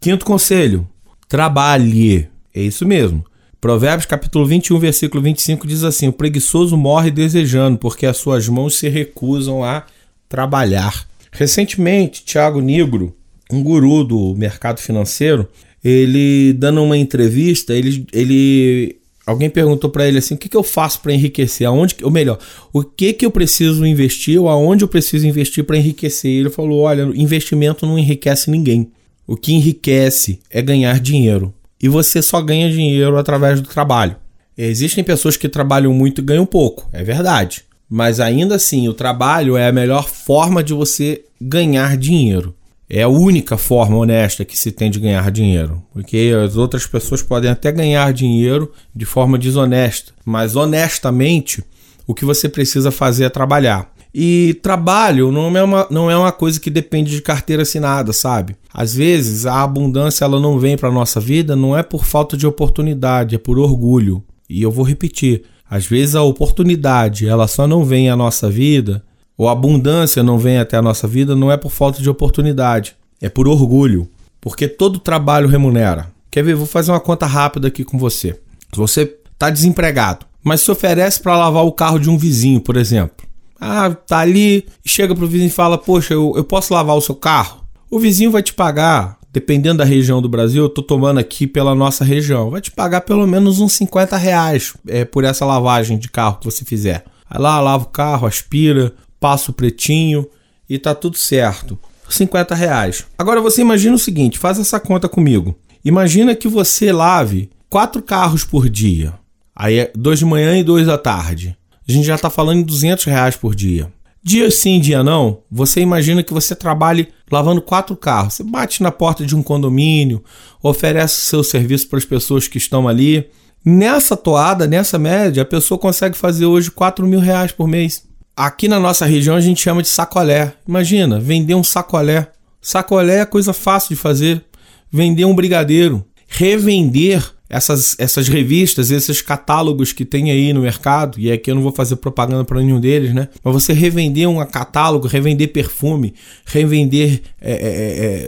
Quinto 0.00 0.24
conselho: 0.24 0.88
trabalhe. 1.28 2.28
É 2.54 2.62
isso 2.62 2.86
mesmo. 2.86 3.24
Provérbios 3.60 4.06
capítulo 4.06 4.46
21, 4.46 4.78
versículo 4.78 5.22
25 5.22 5.66
diz 5.66 5.82
assim: 5.82 6.08
O 6.08 6.12
preguiçoso 6.12 6.76
morre 6.76 7.10
desejando, 7.10 7.76
porque 7.76 8.06
as 8.06 8.16
suas 8.16 8.48
mãos 8.48 8.76
se 8.76 8.88
recusam 8.88 9.64
a 9.64 9.84
trabalhar. 10.28 11.06
Recentemente, 11.32 12.24
Tiago 12.24 12.60
Nigro, 12.60 13.14
um 13.50 13.62
guru 13.62 14.04
do 14.04 14.34
mercado 14.34 14.80
financeiro, 14.80 15.48
ele 15.82 16.52
dando 16.54 16.82
uma 16.82 16.96
entrevista, 16.96 17.72
ele, 17.72 18.06
ele 18.12 18.96
alguém 19.26 19.50
perguntou 19.50 19.90
para 19.90 20.06
ele 20.08 20.18
assim: 20.18 20.34
o 20.34 20.38
que, 20.38 20.48
que 20.48 20.56
eu 20.56 20.62
faço 20.62 21.00
para 21.00 21.12
enriquecer? 21.12 21.66
Aonde, 21.66 21.96
ou 22.02 22.10
melhor, 22.10 22.38
o 22.72 22.82
que 22.82 23.12
que 23.12 23.26
eu 23.26 23.30
preciso 23.30 23.86
investir 23.86 24.40
ou 24.40 24.48
aonde 24.48 24.84
eu 24.84 24.88
preciso 24.88 25.26
investir 25.26 25.64
para 25.64 25.76
enriquecer? 25.76 26.30
Ele 26.30 26.50
falou: 26.50 26.80
olha, 26.80 27.02
investimento 27.14 27.86
não 27.86 27.98
enriquece 27.98 28.50
ninguém. 28.50 28.90
O 29.26 29.36
que 29.36 29.52
enriquece 29.52 30.40
é 30.50 30.62
ganhar 30.62 30.98
dinheiro. 31.00 31.52
E 31.80 31.88
você 31.88 32.22
só 32.22 32.40
ganha 32.40 32.70
dinheiro 32.70 33.16
através 33.16 33.60
do 33.60 33.68
trabalho. 33.68 34.16
Existem 34.56 35.04
pessoas 35.04 35.36
que 35.36 35.48
trabalham 35.48 35.92
muito 35.92 36.20
e 36.20 36.24
ganham 36.24 36.44
pouco, 36.44 36.88
é 36.92 37.04
verdade. 37.04 37.62
Mas 37.88 38.18
ainda 38.18 38.56
assim, 38.56 38.88
o 38.88 38.94
trabalho 38.94 39.56
é 39.56 39.68
a 39.68 39.72
melhor 39.72 40.08
forma 40.08 40.64
de 40.64 40.74
você 40.74 41.24
ganhar 41.40 41.96
dinheiro. 41.96 42.54
É 42.90 43.02
a 43.02 43.08
única 43.08 43.58
forma 43.58 43.96
honesta 43.98 44.44
que 44.44 44.56
se 44.56 44.72
tem 44.72 44.90
de 44.90 44.98
ganhar 44.98 45.30
dinheiro. 45.30 45.82
Porque 45.92 46.32
as 46.44 46.56
outras 46.56 46.86
pessoas 46.86 47.20
podem 47.20 47.50
até 47.50 47.70
ganhar 47.70 48.12
dinheiro 48.12 48.72
de 48.94 49.04
forma 49.04 49.38
desonesta. 49.38 50.12
Mas 50.24 50.56
honestamente, 50.56 51.62
o 52.06 52.14
que 52.14 52.24
você 52.24 52.48
precisa 52.48 52.90
fazer 52.90 53.24
é 53.24 53.28
trabalhar. 53.28 53.92
E 54.14 54.58
trabalho 54.62 55.30
não 55.30 55.54
é, 55.56 55.62
uma, 55.62 55.86
não 55.90 56.10
é 56.10 56.16
uma 56.16 56.32
coisa 56.32 56.58
que 56.58 56.70
depende 56.70 57.10
de 57.10 57.20
carteira 57.20 57.62
assinada, 57.62 58.12
sabe? 58.12 58.56
Às 58.72 58.94
vezes 58.94 59.44
a 59.44 59.62
abundância 59.62 60.24
ela 60.24 60.40
não 60.40 60.58
vem 60.58 60.76
para 60.76 60.90
nossa 60.90 61.20
vida 61.20 61.54
não 61.54 61.76
é 61.76 61.82
por 61.82 62.04
falta 62.06 62.36
de 62.36 62.46
oportunidade, 62.46 63.34
é 63.34 63.38
por 63.38 63.58
orgulho. 63.58 64.24
E 64.48 64.62
eu 64.62 64.70
vou 64.70 64.84
repetir, 64.84 65.42
às 65.68 65.86
vezes 65.86 66.14
a 66.14 66.22
oportunidade 66.22 67.28
ela 67.28 67.46
só 67.46 67.66
não 67.66 67.84
vem 67.84 68.08
à 68.08 68.16
nossa 68.16 68.48
vida 68.48 69.04
ou 69.38 69.48
abundância 69.48 70.20
não 70.20 70.36
vem 70.36 70.58
até 70.58 70.76
a 70.76 70.82
nossa 70.82 71.06
vida, 71.06 71.36
não 71.36 71.50
é 71.50 71.56
por 71.56 71.70
falta 71.70 72.02
de 72.02 72.10
oportunidade, 72.10 72.96
é 73.22 73.28
por 73.28 73.46
orgulho, 73.46 74.10
porque 74.40 74.66
todo 74.66 74.98
trabalho 74.98 75.48
remunera. 75.48 76.10
Quer 76.28 76.42
ver? 76.42 76.56
Vou 76.56 76.66
fazer 76.66 76.90
uma 76.90 77.00
conta 77.00 77.24
rápida 77.24 77.68
aqui 77.68 77.84
com 77.84 77.96
você. 77.96 78.38
Você 78.74 79.16
está 79.32 79.48
desempregado, 79.48 80.26
mas 80.42 80.60
se 80.60 80.70
oferece 80.70 81.22
para 81.22 81.38
lavar 81.38 81.64
o 81.64 81.72
carro 81.72 82.00
de 82.00 82.10
um 82.10 82.18
vizinho, 82.18 82.60
por 82.60 82.76
exemplo. 82.76 83.26
Ah, 83.60 83.90
tá 83.90 84.18
ali, 84.18 84.66
chega 84.84 85.14
pro 85.14 85.26
vizinho 85.26 85.48
e 85.48 85.52
fala: 85.52 85.78
Poxa, 85.78 86.14
eu, 86.14 86.32
eu 86.36 86.44
posso 86.44 86.74
lavar 86.74 86.96
o 86.96 87.00
seu 87.00 87.14
carro? 87.14 87.64
O 87.90 87.98
vizinho 87.98 88.30
vai 88.30 88.42
te 88.42 88.52
pagar, 88.52 89.18
dependendo 89.32 89.78
da 89.78 89.84
região 89.84 90.20
do 90.20 90.28
Brasil, 90.28 90.64
eu 90.64 90.68
tô 90.68 90.82
tomando 90.82 91.18
aqui 91.18 91.46
pela 91.46 91.74
nossa 91.74 92.04
região, 92.04 92.50
vai 92.50 92.60
te 92.60 92.70
pagar 92.70 93.00
pelo 93.02 93.26
menos 93.26 93.60
uns 93.60 93.72
50 93.72 94.16
reais 94.16 94.74
é, 94.86 95.04
por 95.04 95.24
essa 95.24 95.46
lavagem 95.46 95.96
de 95.96 96.08
carro 96.08 96.38
que 96.38 96.44
você 96.44 96.64
fizer. 96.64 97.04
Aí 97.30 97.40
lá, 97.40 97.60
lava 97.60 97.84
o 97.84 97.88
carro, 97.88 98.26
aspira, 98.26 98.92
passa 99.20 99.50
o 99.50 99.54
pretinho 99.54 100.26
e 100.68 100.78
tá 100.78 100.94
tudo 100.94 101.16
certo. 101.16 101.78
50 102.08 102.54
reais. 102.54 103.06
Agora 103.18 103.40
você 103.40 103.60
imagina 103.60 103.94
o 103.94 103.98
seguinte, 103.98 104.38
faz 104.38 104.58
essa 104.58 104.80
conta 104.80 105.08
comigo. 105.08 105.56
Imagina 105.84 106.34
que 106.34 106.48
você 106.48 106.90
lave 106.90 107.50
quatro 107.68 108.02
carros 108.02 108.44
por 108.44 108.68
dia. 108.68 109.14
Aí 109.54 109.78
é 109.78 109.92
dois 109.94 110.18
de 110.18 110.24
manhã 110.24 110.56
e 110.58 110.64
dois 110.64 110.86
da 110.86 110.96
tarde. 110.96 111.56
A 111.88 111.92
gente 111.92 112.06
já 112.06 112.14
está 112.14 112.30
falando 112.30 112.60
em 112.60 112.62
200 112.62 113.04
reais 113.04 113.36
por 113.36 113.54
dia. 113.54 113.92
Dia 114.22 114.50
sim, 114.50 114.80
dia 114.80 115.02
não, 115.02 115.42
você 115.50 115.80
imagina 115.80 116.22
que 116.22 116.34
você 116.34 116.54
trabalhe 116.54 117.08
lavando 117.30 117.62
quatro 117.62 117.96
carros. 117.96 118.34
Você 118.34 118.42
bate 118.42 118.82
na 118.82 118.90
porta 118.90 119.24
de 119.24 119.34
um 119.34 119.42
condomínio, 119.42 120.22
oferece 120.62 121.20
seu 121.22 121.42
serviço 121.42 121.88
para 121.88 121.98
as 121.98 122.04
pessoas 122.04 122.48
que 122.48 122.58
estão 122.58 122.88
ali. 122.88 123.28
Nessa 123.64 124.16
toada, 124.16 124.66
nessa 124.66 124.98
média, 124.98 125.42
a 125.42 125.46
pessoa 125.46 125.78
consegue 125.78 126.16
fazer 126.16 126.46
hoje 126.46 126.70
4 126.70 127.06
mil 127.06 127.20
reais 127.20 127.52
por 127.52 127.66
mês. 127.66 128.07
Aqui 128.38 128.68
na 128.68 128.78
nossa 128.78 129.04
região 129.04 129.34
a 129.34 129.40
gente 129.40 129.60
chama 129.60 129.82
de 129.82 129.88
sacolé. 129.88 130.52
Imagina, 130.64 131.18
vender 131.18 131.56
um 131.56 131.64
sacolé. 131.64 132.28
Sacolé 132.62 133.18
é 133.18 133.26
coisa 133.26 133.52
fácil 133.52 133.88
de 133.88 133.96
fazer. 133.96 134.44
Vender 134.92 135.24
um 135.24 135.34
brigadeiro. 135.34 136.04
Revender 136.28 137.32
essas, 137.50 137.96
essas 137.98 138.28
revistas, 138.28 138.92
esses 138.92 139.20
catálogos 139.20 139.92
que 139.92 140.04
tem 140.04 140.30
aí 140.30 140.52
no 140.52 140.60
mercado, 140.60 141.18
e 141.18 141.32
aqui 141.32 141.50
eu 141.50 141.56
não 141.56 141.62
vou 141.62 141.72
fazer 141.72 141.96
propaganda 141.96 142.44
para 142.44 142.60
nenhum 142.60 142.78
deles, 142.78 143.12
né? 143.12 143.26
Mas 143.42 143.54
você 143.54 143.72
revender 143.72 144.28
um 144.28 144.44
catálogo, 144.46 145.08
revender 145.08 145.48
perfume, 145.52 146.14
revender 146.44 147.22
é, 147.40 147.52
é, 147.52 147.56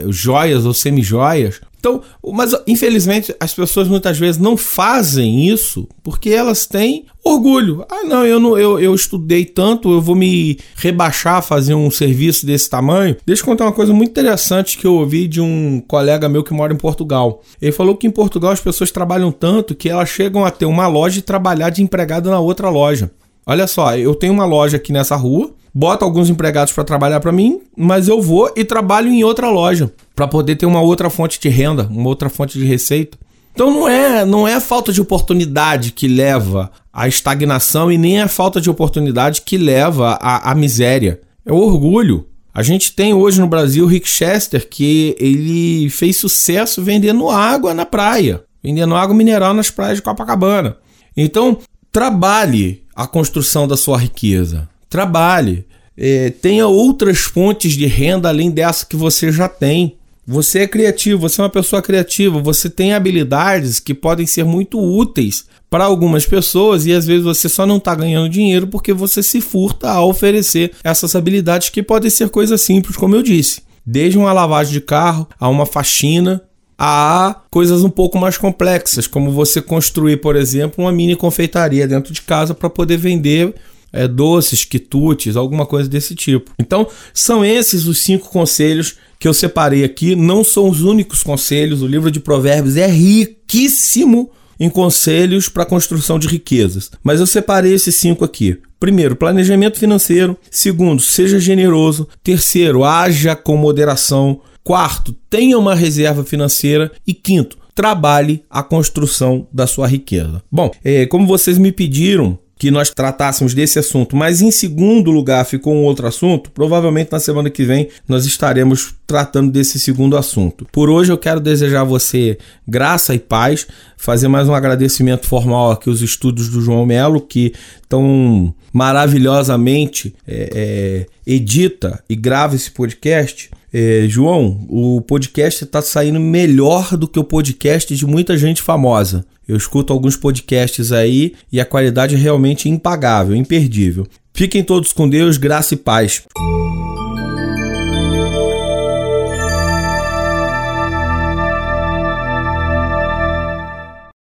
é, 0.08 0.12
joias 0.12 0.66
ou 0.66 0.74
semi-joias, 0.74 1.60
então, 1.80 2.02
mas 2.22 2.54
infelizmente 2.66 3.34
as 3.40 3.54
pessoas 3.54 3.88
muitas 3.88 4.18
vezes 4.18 4.38
não 4.38 4.54
fazem 4.54 5.48
isso 5.48 5.88
porque 6.02 6.28
elas 6.28 6.66
têm 6.66 7.06
orgulho. 7.24 7.84
Ah, 7.88 8.04
não, 8.04 8.24
eu 8.24 8.40
não 8.40 8.58
eu, 8.58 8.78
eu 8.78 8.94
estudei 8.94 9.44
tanto, 9.44 9.90
eu 9.90 10.00
vou 10.00 10.14
me 10.14 10.58
rebaixar 10.76 11.42
fazer 11.42 11.74
um 11.74 11.90
serviço 11.90 12.46
desse 12.46 12.68
tamanho. 12.68 13.16
Deixa 13.24 13.42
eu 13.42 13.46
contar 13.46 13.64
uma 13.64 13.72
coisa 13.72 13.92
muito 13.92 14.10
interessante 14.10 14.78
que 14.78 14.86
eu 14.86 14.94
ouvi 14.94 15.28
de 15.28 15.40
um 15.40 15.82
colega 15.86 16.28
meu 16.28 16.42
que 16.42 16.52
mora 16.52 16.72
em 16.72 16.76
Portugal. 16.76 17.42
Ele 17.60 17.72
falou 17.72 17.96
que 17.96 18.06
em 18.06 18.10
Portugal 18.10 18.52
as 18.52 18.60
pessoas 18.60 18.90
trabalham 18.90 19.30
tanto 19.30 19.74
que 19.74 19.88
elas 19.88 20.08
chegam 20.08 20.44
a 20.44 20.50
ter 20.50 20.66
uma 20.66 20.86
loja 20.86 21.18
e 21.18 21.22
trabalhar 21.22 21.70
de 21.70 21.82
empregado 21.82 22.30
na 22.30 22.40
outra 22.40 22.68
loja. 22.68 23.10
Olha 23.46 23.66
só, 23.66 23.96
eu 23.96 24.14
tenho 24.14 24.32
uma 24.32 24.44
loja 24.44 24.76
aqui 24.76 24.92
nessa 24.92 25.16
rua, 25.16 25.50
boto 25.74 26.04
alguns 26.04 26.28
empregados 26.28 26.72
para 26.72 26.84
trabalhar 26.84 27.20
para 27.20 27.32
mim, 27.32 27.60
mas 27.76 28.06
eu 28.06 28.20
vou 28.20 28.52
e 28.54 28.64
trabalho 28.64 29.08
em 29.08 29.24
outra 29.24 29.48
loja 29.50 29.90
para 30.14 30.28
poder 30.28 30.56
ter 30.56 30.66
uma 30.66 30.80
outra 30.80 31.08
fonte 31.08 31.40
de 31.40 31.48
renda, 31.48 31.88
uma 31.90 32.08
outra 32.08 32.28
fonte 32.28 32.58
de 32.58 32.64
receita. 32.64 33.18
Então 33.52 33.70
não 33.70 33.88
é, 33.88 34.24
não 34.24 34.48
é 34.48 34.58
falta 34.60 34.92
de 34.92 35.00
oportunidade 35.00 35.92
que 35.92 36.08
leva 36.08 36.70
à 36.92 37.06
estagnação 37.06 37.90
e 37.90 37.98
nem 37.98 38.20
é 38.20 38.28
falta 38.28 38.60
de 38.60 38.70
oportunidade 38.70 39.42
que 39.42 39.58
leva 39.58 40.18
à, 40.20 40.50
à 40.50 40.54
miséria. 40.54 41.20
É 41.44 41.52
o 41.52 41.56
orgulho. 41.56 42.26
A 42.52 42.62
gente 42.62 42.92
tem 42.92 43.14
hoje 43.14 43.40
no 43.40 43.46
Brasil 43.46 43.84
o 43.84 43.88
Rick 43.88 44.08
Chester 44.08 44.68
que 44.68 45.14
ele 45.18 45.88
fez 45.90 46.16
sucesso 46.16 46.82
vendendo 46.82 47.28
água 47.28 47.72
na 47.72 47.86
praia, 47.86 48.42
vendendo 48.62 48.96
água 48.96 49.14
mineral 49.14 49.54
nas 49.54 49.70
praias 49.70 49.98
de 49.98 50.02
Copacabana. 50.02 50.76
Então, 51.16 51.58
trabalhe 51.92 52.82
a 52.94 53.06
construção 53.06 53.68
da 53.68 53.76
sua 53.76 53.98
riqueza. 53.98 54.68
Trabalhe. 54.88 55.64
É, 55.96 56.30
tenha 56.30 56.66
outras 56.66 57.18
fontes 57.18 57.74
de 57.74 57.86
renda 57.86 58.28
além 58.28 58.50
dessa 58.50 58.86
que 58.86 58.96
você 58.96 59.30
já 59.30 59.48
tem. 59.48 59.96
Você 60.30 60.60
é 60.60 60.68
criativo, 60.68 61.22
você 61.22 61.40
é 61.40 61.42
uma 61.42 61.50
pessoa 61.50 61.82
criativa, 61.82 62.40
você 62.40 62.70
tem 62.70 62.92
habilidades 62.92 63.80
que 63.80 63.92
podem 63.92 64.24
ser 64.28 64.44
muito 64.44 64.78
úteis 64.80 65.46
para 65.68 65.82
algumas 65.82 66.24
pessoas 66.24 66.86
e 66.86 66.92
às 66.92 67.04
vezes 67.04 67.24
você 67.24 67.48
só 67.48 67.66
não 67.66 67.78
está 67.78 67.96
ganhando 67.96 68.28
dinheiro 68.28 68.68
porque 68.68 68.92
você 68.92 69.24
se 69.24 69.40
furta 69.40 69.90
a 69.90 70.04
oferecer 70.04 70.70
essas 70.84 71.16
habilidades 71.16 71.70
que 71.70 71.82
podem 71.82 72.08
ser 72.08 72.28
coisas 72.28 72.60
simples, 72.60 72.96
como 72.96 73.16
eu 73.16 73.24
disse. 73.24 73.62
Desde 73.84 74.18
uma 74.18 74.32
lavagem 74.32 74.72
de 74.72 74.80
carro 74.80 75.28
a 75.36 75.48
uma 75.48 75.66
faxina, 75.66 76.40
a 76.78 77.42
coisas 77.50 77.82
um 77.82 77.90
pouco 77.90 78.16
mais 78.16 78.38
complexas, 78.38 79.08
como 79.08 79.32
você 79.32 79.60
construir, 79.60 80.18
por 80.18 80.36
exemplo, 80.36 80.84
uma 80.84 80.92
mini 80.92 81.16
confeitaria 81.16 81.88
dentro 81.88 82.12
de 82.12 82.22
casa 82.22 82.54
para 82.54 82.70
poder 82.70 82.98
vender 82.98 83.52
é, 83.92 84.06
doces, 84.06 84.64
quitutes, 84.64 85.36
alguma 85.36 85.66
coisa 85.66 85.88
desse 85.88 86.14
tipo. 86.14 86.52
Então, 86.56 86.86
são 87.12 87.44
esses 87.44 87.86
os 87.86 87.98
cinco 87.98 88.28
conselhos 88.28 88.94
que 89.20 89.28
eu 89.28 89.34
separei 89.34 89.84
aqui. 89.84 90.16
Não 90.16 90.42
são 90.42 90.68
os 90.68 90.80
únicos 90.80 91.22
conselhos, 91.22 91.82
o 91.82 91.86
livro 91.86 92.10
de 92.10 92.18
Provérbios 92.18 92.78
é 92.78 92.86
riquíssimo 92.86 94.30
em 94.58 94.70
conselhos 94.70 95.48
para 95.48 95.62
a 95.62 95.66
construção 95.66 96.18
de 96.18 96.26
riquezas. 96.26 96.90
Mas 97.04 97.20
eu 97.20 97.26
separei 97.26 97.74
esses 97.74 97.94
cinco 97.94 98.24
aqui. 98.24 98.58
Primeiro, 98.78 99.14
planejamento 99.14 99.78
financeiro. 99.78 100.36
Segundo, 100.50 101.02
seja 101.02 101.38
generoso. 101.38 102.08
Terceiro, 102.24 102.82
haja 102.82 103.36
com 103.36 103.56
moderação. 103.56 104.40
Quarto, 104.64 105.14
tenha 105.28 105.58
uma 105.58 105.74
reserva 105.74 106.24
financeira. 106.24 106.90
E 107.06 107.12
quinto, 107.12 107.58
trabalhe 107.74 108.42
a 108.48 108.62
construção 108.62 109.46
da 109.52 109.66
sua 109.66 109.86
riqueza. 109.86 110.42
Bom, 110.50 110.70
é, 110.82 111.06
como 111.06 111.26
vocês 111.26 111.58
me 111.58 111.72
pediram 111.72 112.38
que 112.60 112.70
nós 112.70 112.90
tratássemos 112.90 113.54
desse 113.54 113.78
assunto, 113.78 114.14
mas 114.14 114.42
em 114.42 114.50
segundo 114.50 115.10
lugar 115.10 115.46
ficou 115.46 115.74
um 115.74 115.82
outro 115.82 116.06
assunto, 116.06 116.50
provavelmente 116.50 117.10
na 117.10 117.18
semana 117.18 117.48
que 117.48 117.64
vem 117.64 117.88
nós 118.06 118.26
estaremos 118.26 118.94
tratando 119.06 119.50
desse 119.50 119.80
segundo 119.80 120.14
assunto. 120.14 120.66
Por 120.70 120.90
hoje 120.90 121.10
eu 121.10 121.16
quero 121.16 121.40
desejar 121.40 121.80
a 121.80 121.84
você 121.84 122.36
graça 122.68 123.14
e 123.14 123.18
paz, 123.18 123.66
fazer 123.96 124.28
mais 124.28 124.46
um 124.46 124.54
agradecimento 124.54 125.26
formal 125.26 125.70
aqui 125.70 125.88
aos 125.88 126.02
estudos 126.02 126.50
do 126.50 126.60
João 126.60 126.84
Melo, 126.84 127.22
que 127.22 127.54
tão 127.88 128.54
maravilhosamente 128.70 130.14
é, 130.28 130.50
é, 130.54 131.06
edita 131.26 132.04
e 132.10 132.14
grava 132.14 132.54
esse 132.56 132.70
podcast 132.70 133.48
É, 133.72 134.06
João, 134.08 134.66
o 134.68 135.00
podcast 135.00 135.62
está 135.62 135.80
saindo 135.80 136.18
melhor 136.18 136.96
do 136.96 137.06
que 137.06 137.20
o 137.20 137.24
podcast 137.24 137.94
de 137.94 138.04
muita 138.04 138.36
gente 138.36 138.60
famosa. 138.60 139.24
Eu 139.50 139.56
escuto 139.56 139.92
alguns 139.92 140.16
podcasts 140.16 140.92
aí 140.92 141.34
e 141.50 141.60
a 141.60 141.64
qualidade 141.64 142.14
é 142.14 142.18
realmente 142.18 142.68
impagável, 142.68 143.34
imperdível. 143.34 144.06
Fiquem 144.32 144.62
todos 144.62 144.92
com 144.92 145.08
Deus, 145.08 145.36
graça 145.36 145.74
e 145.74 145.76
paz. 145.76 146.22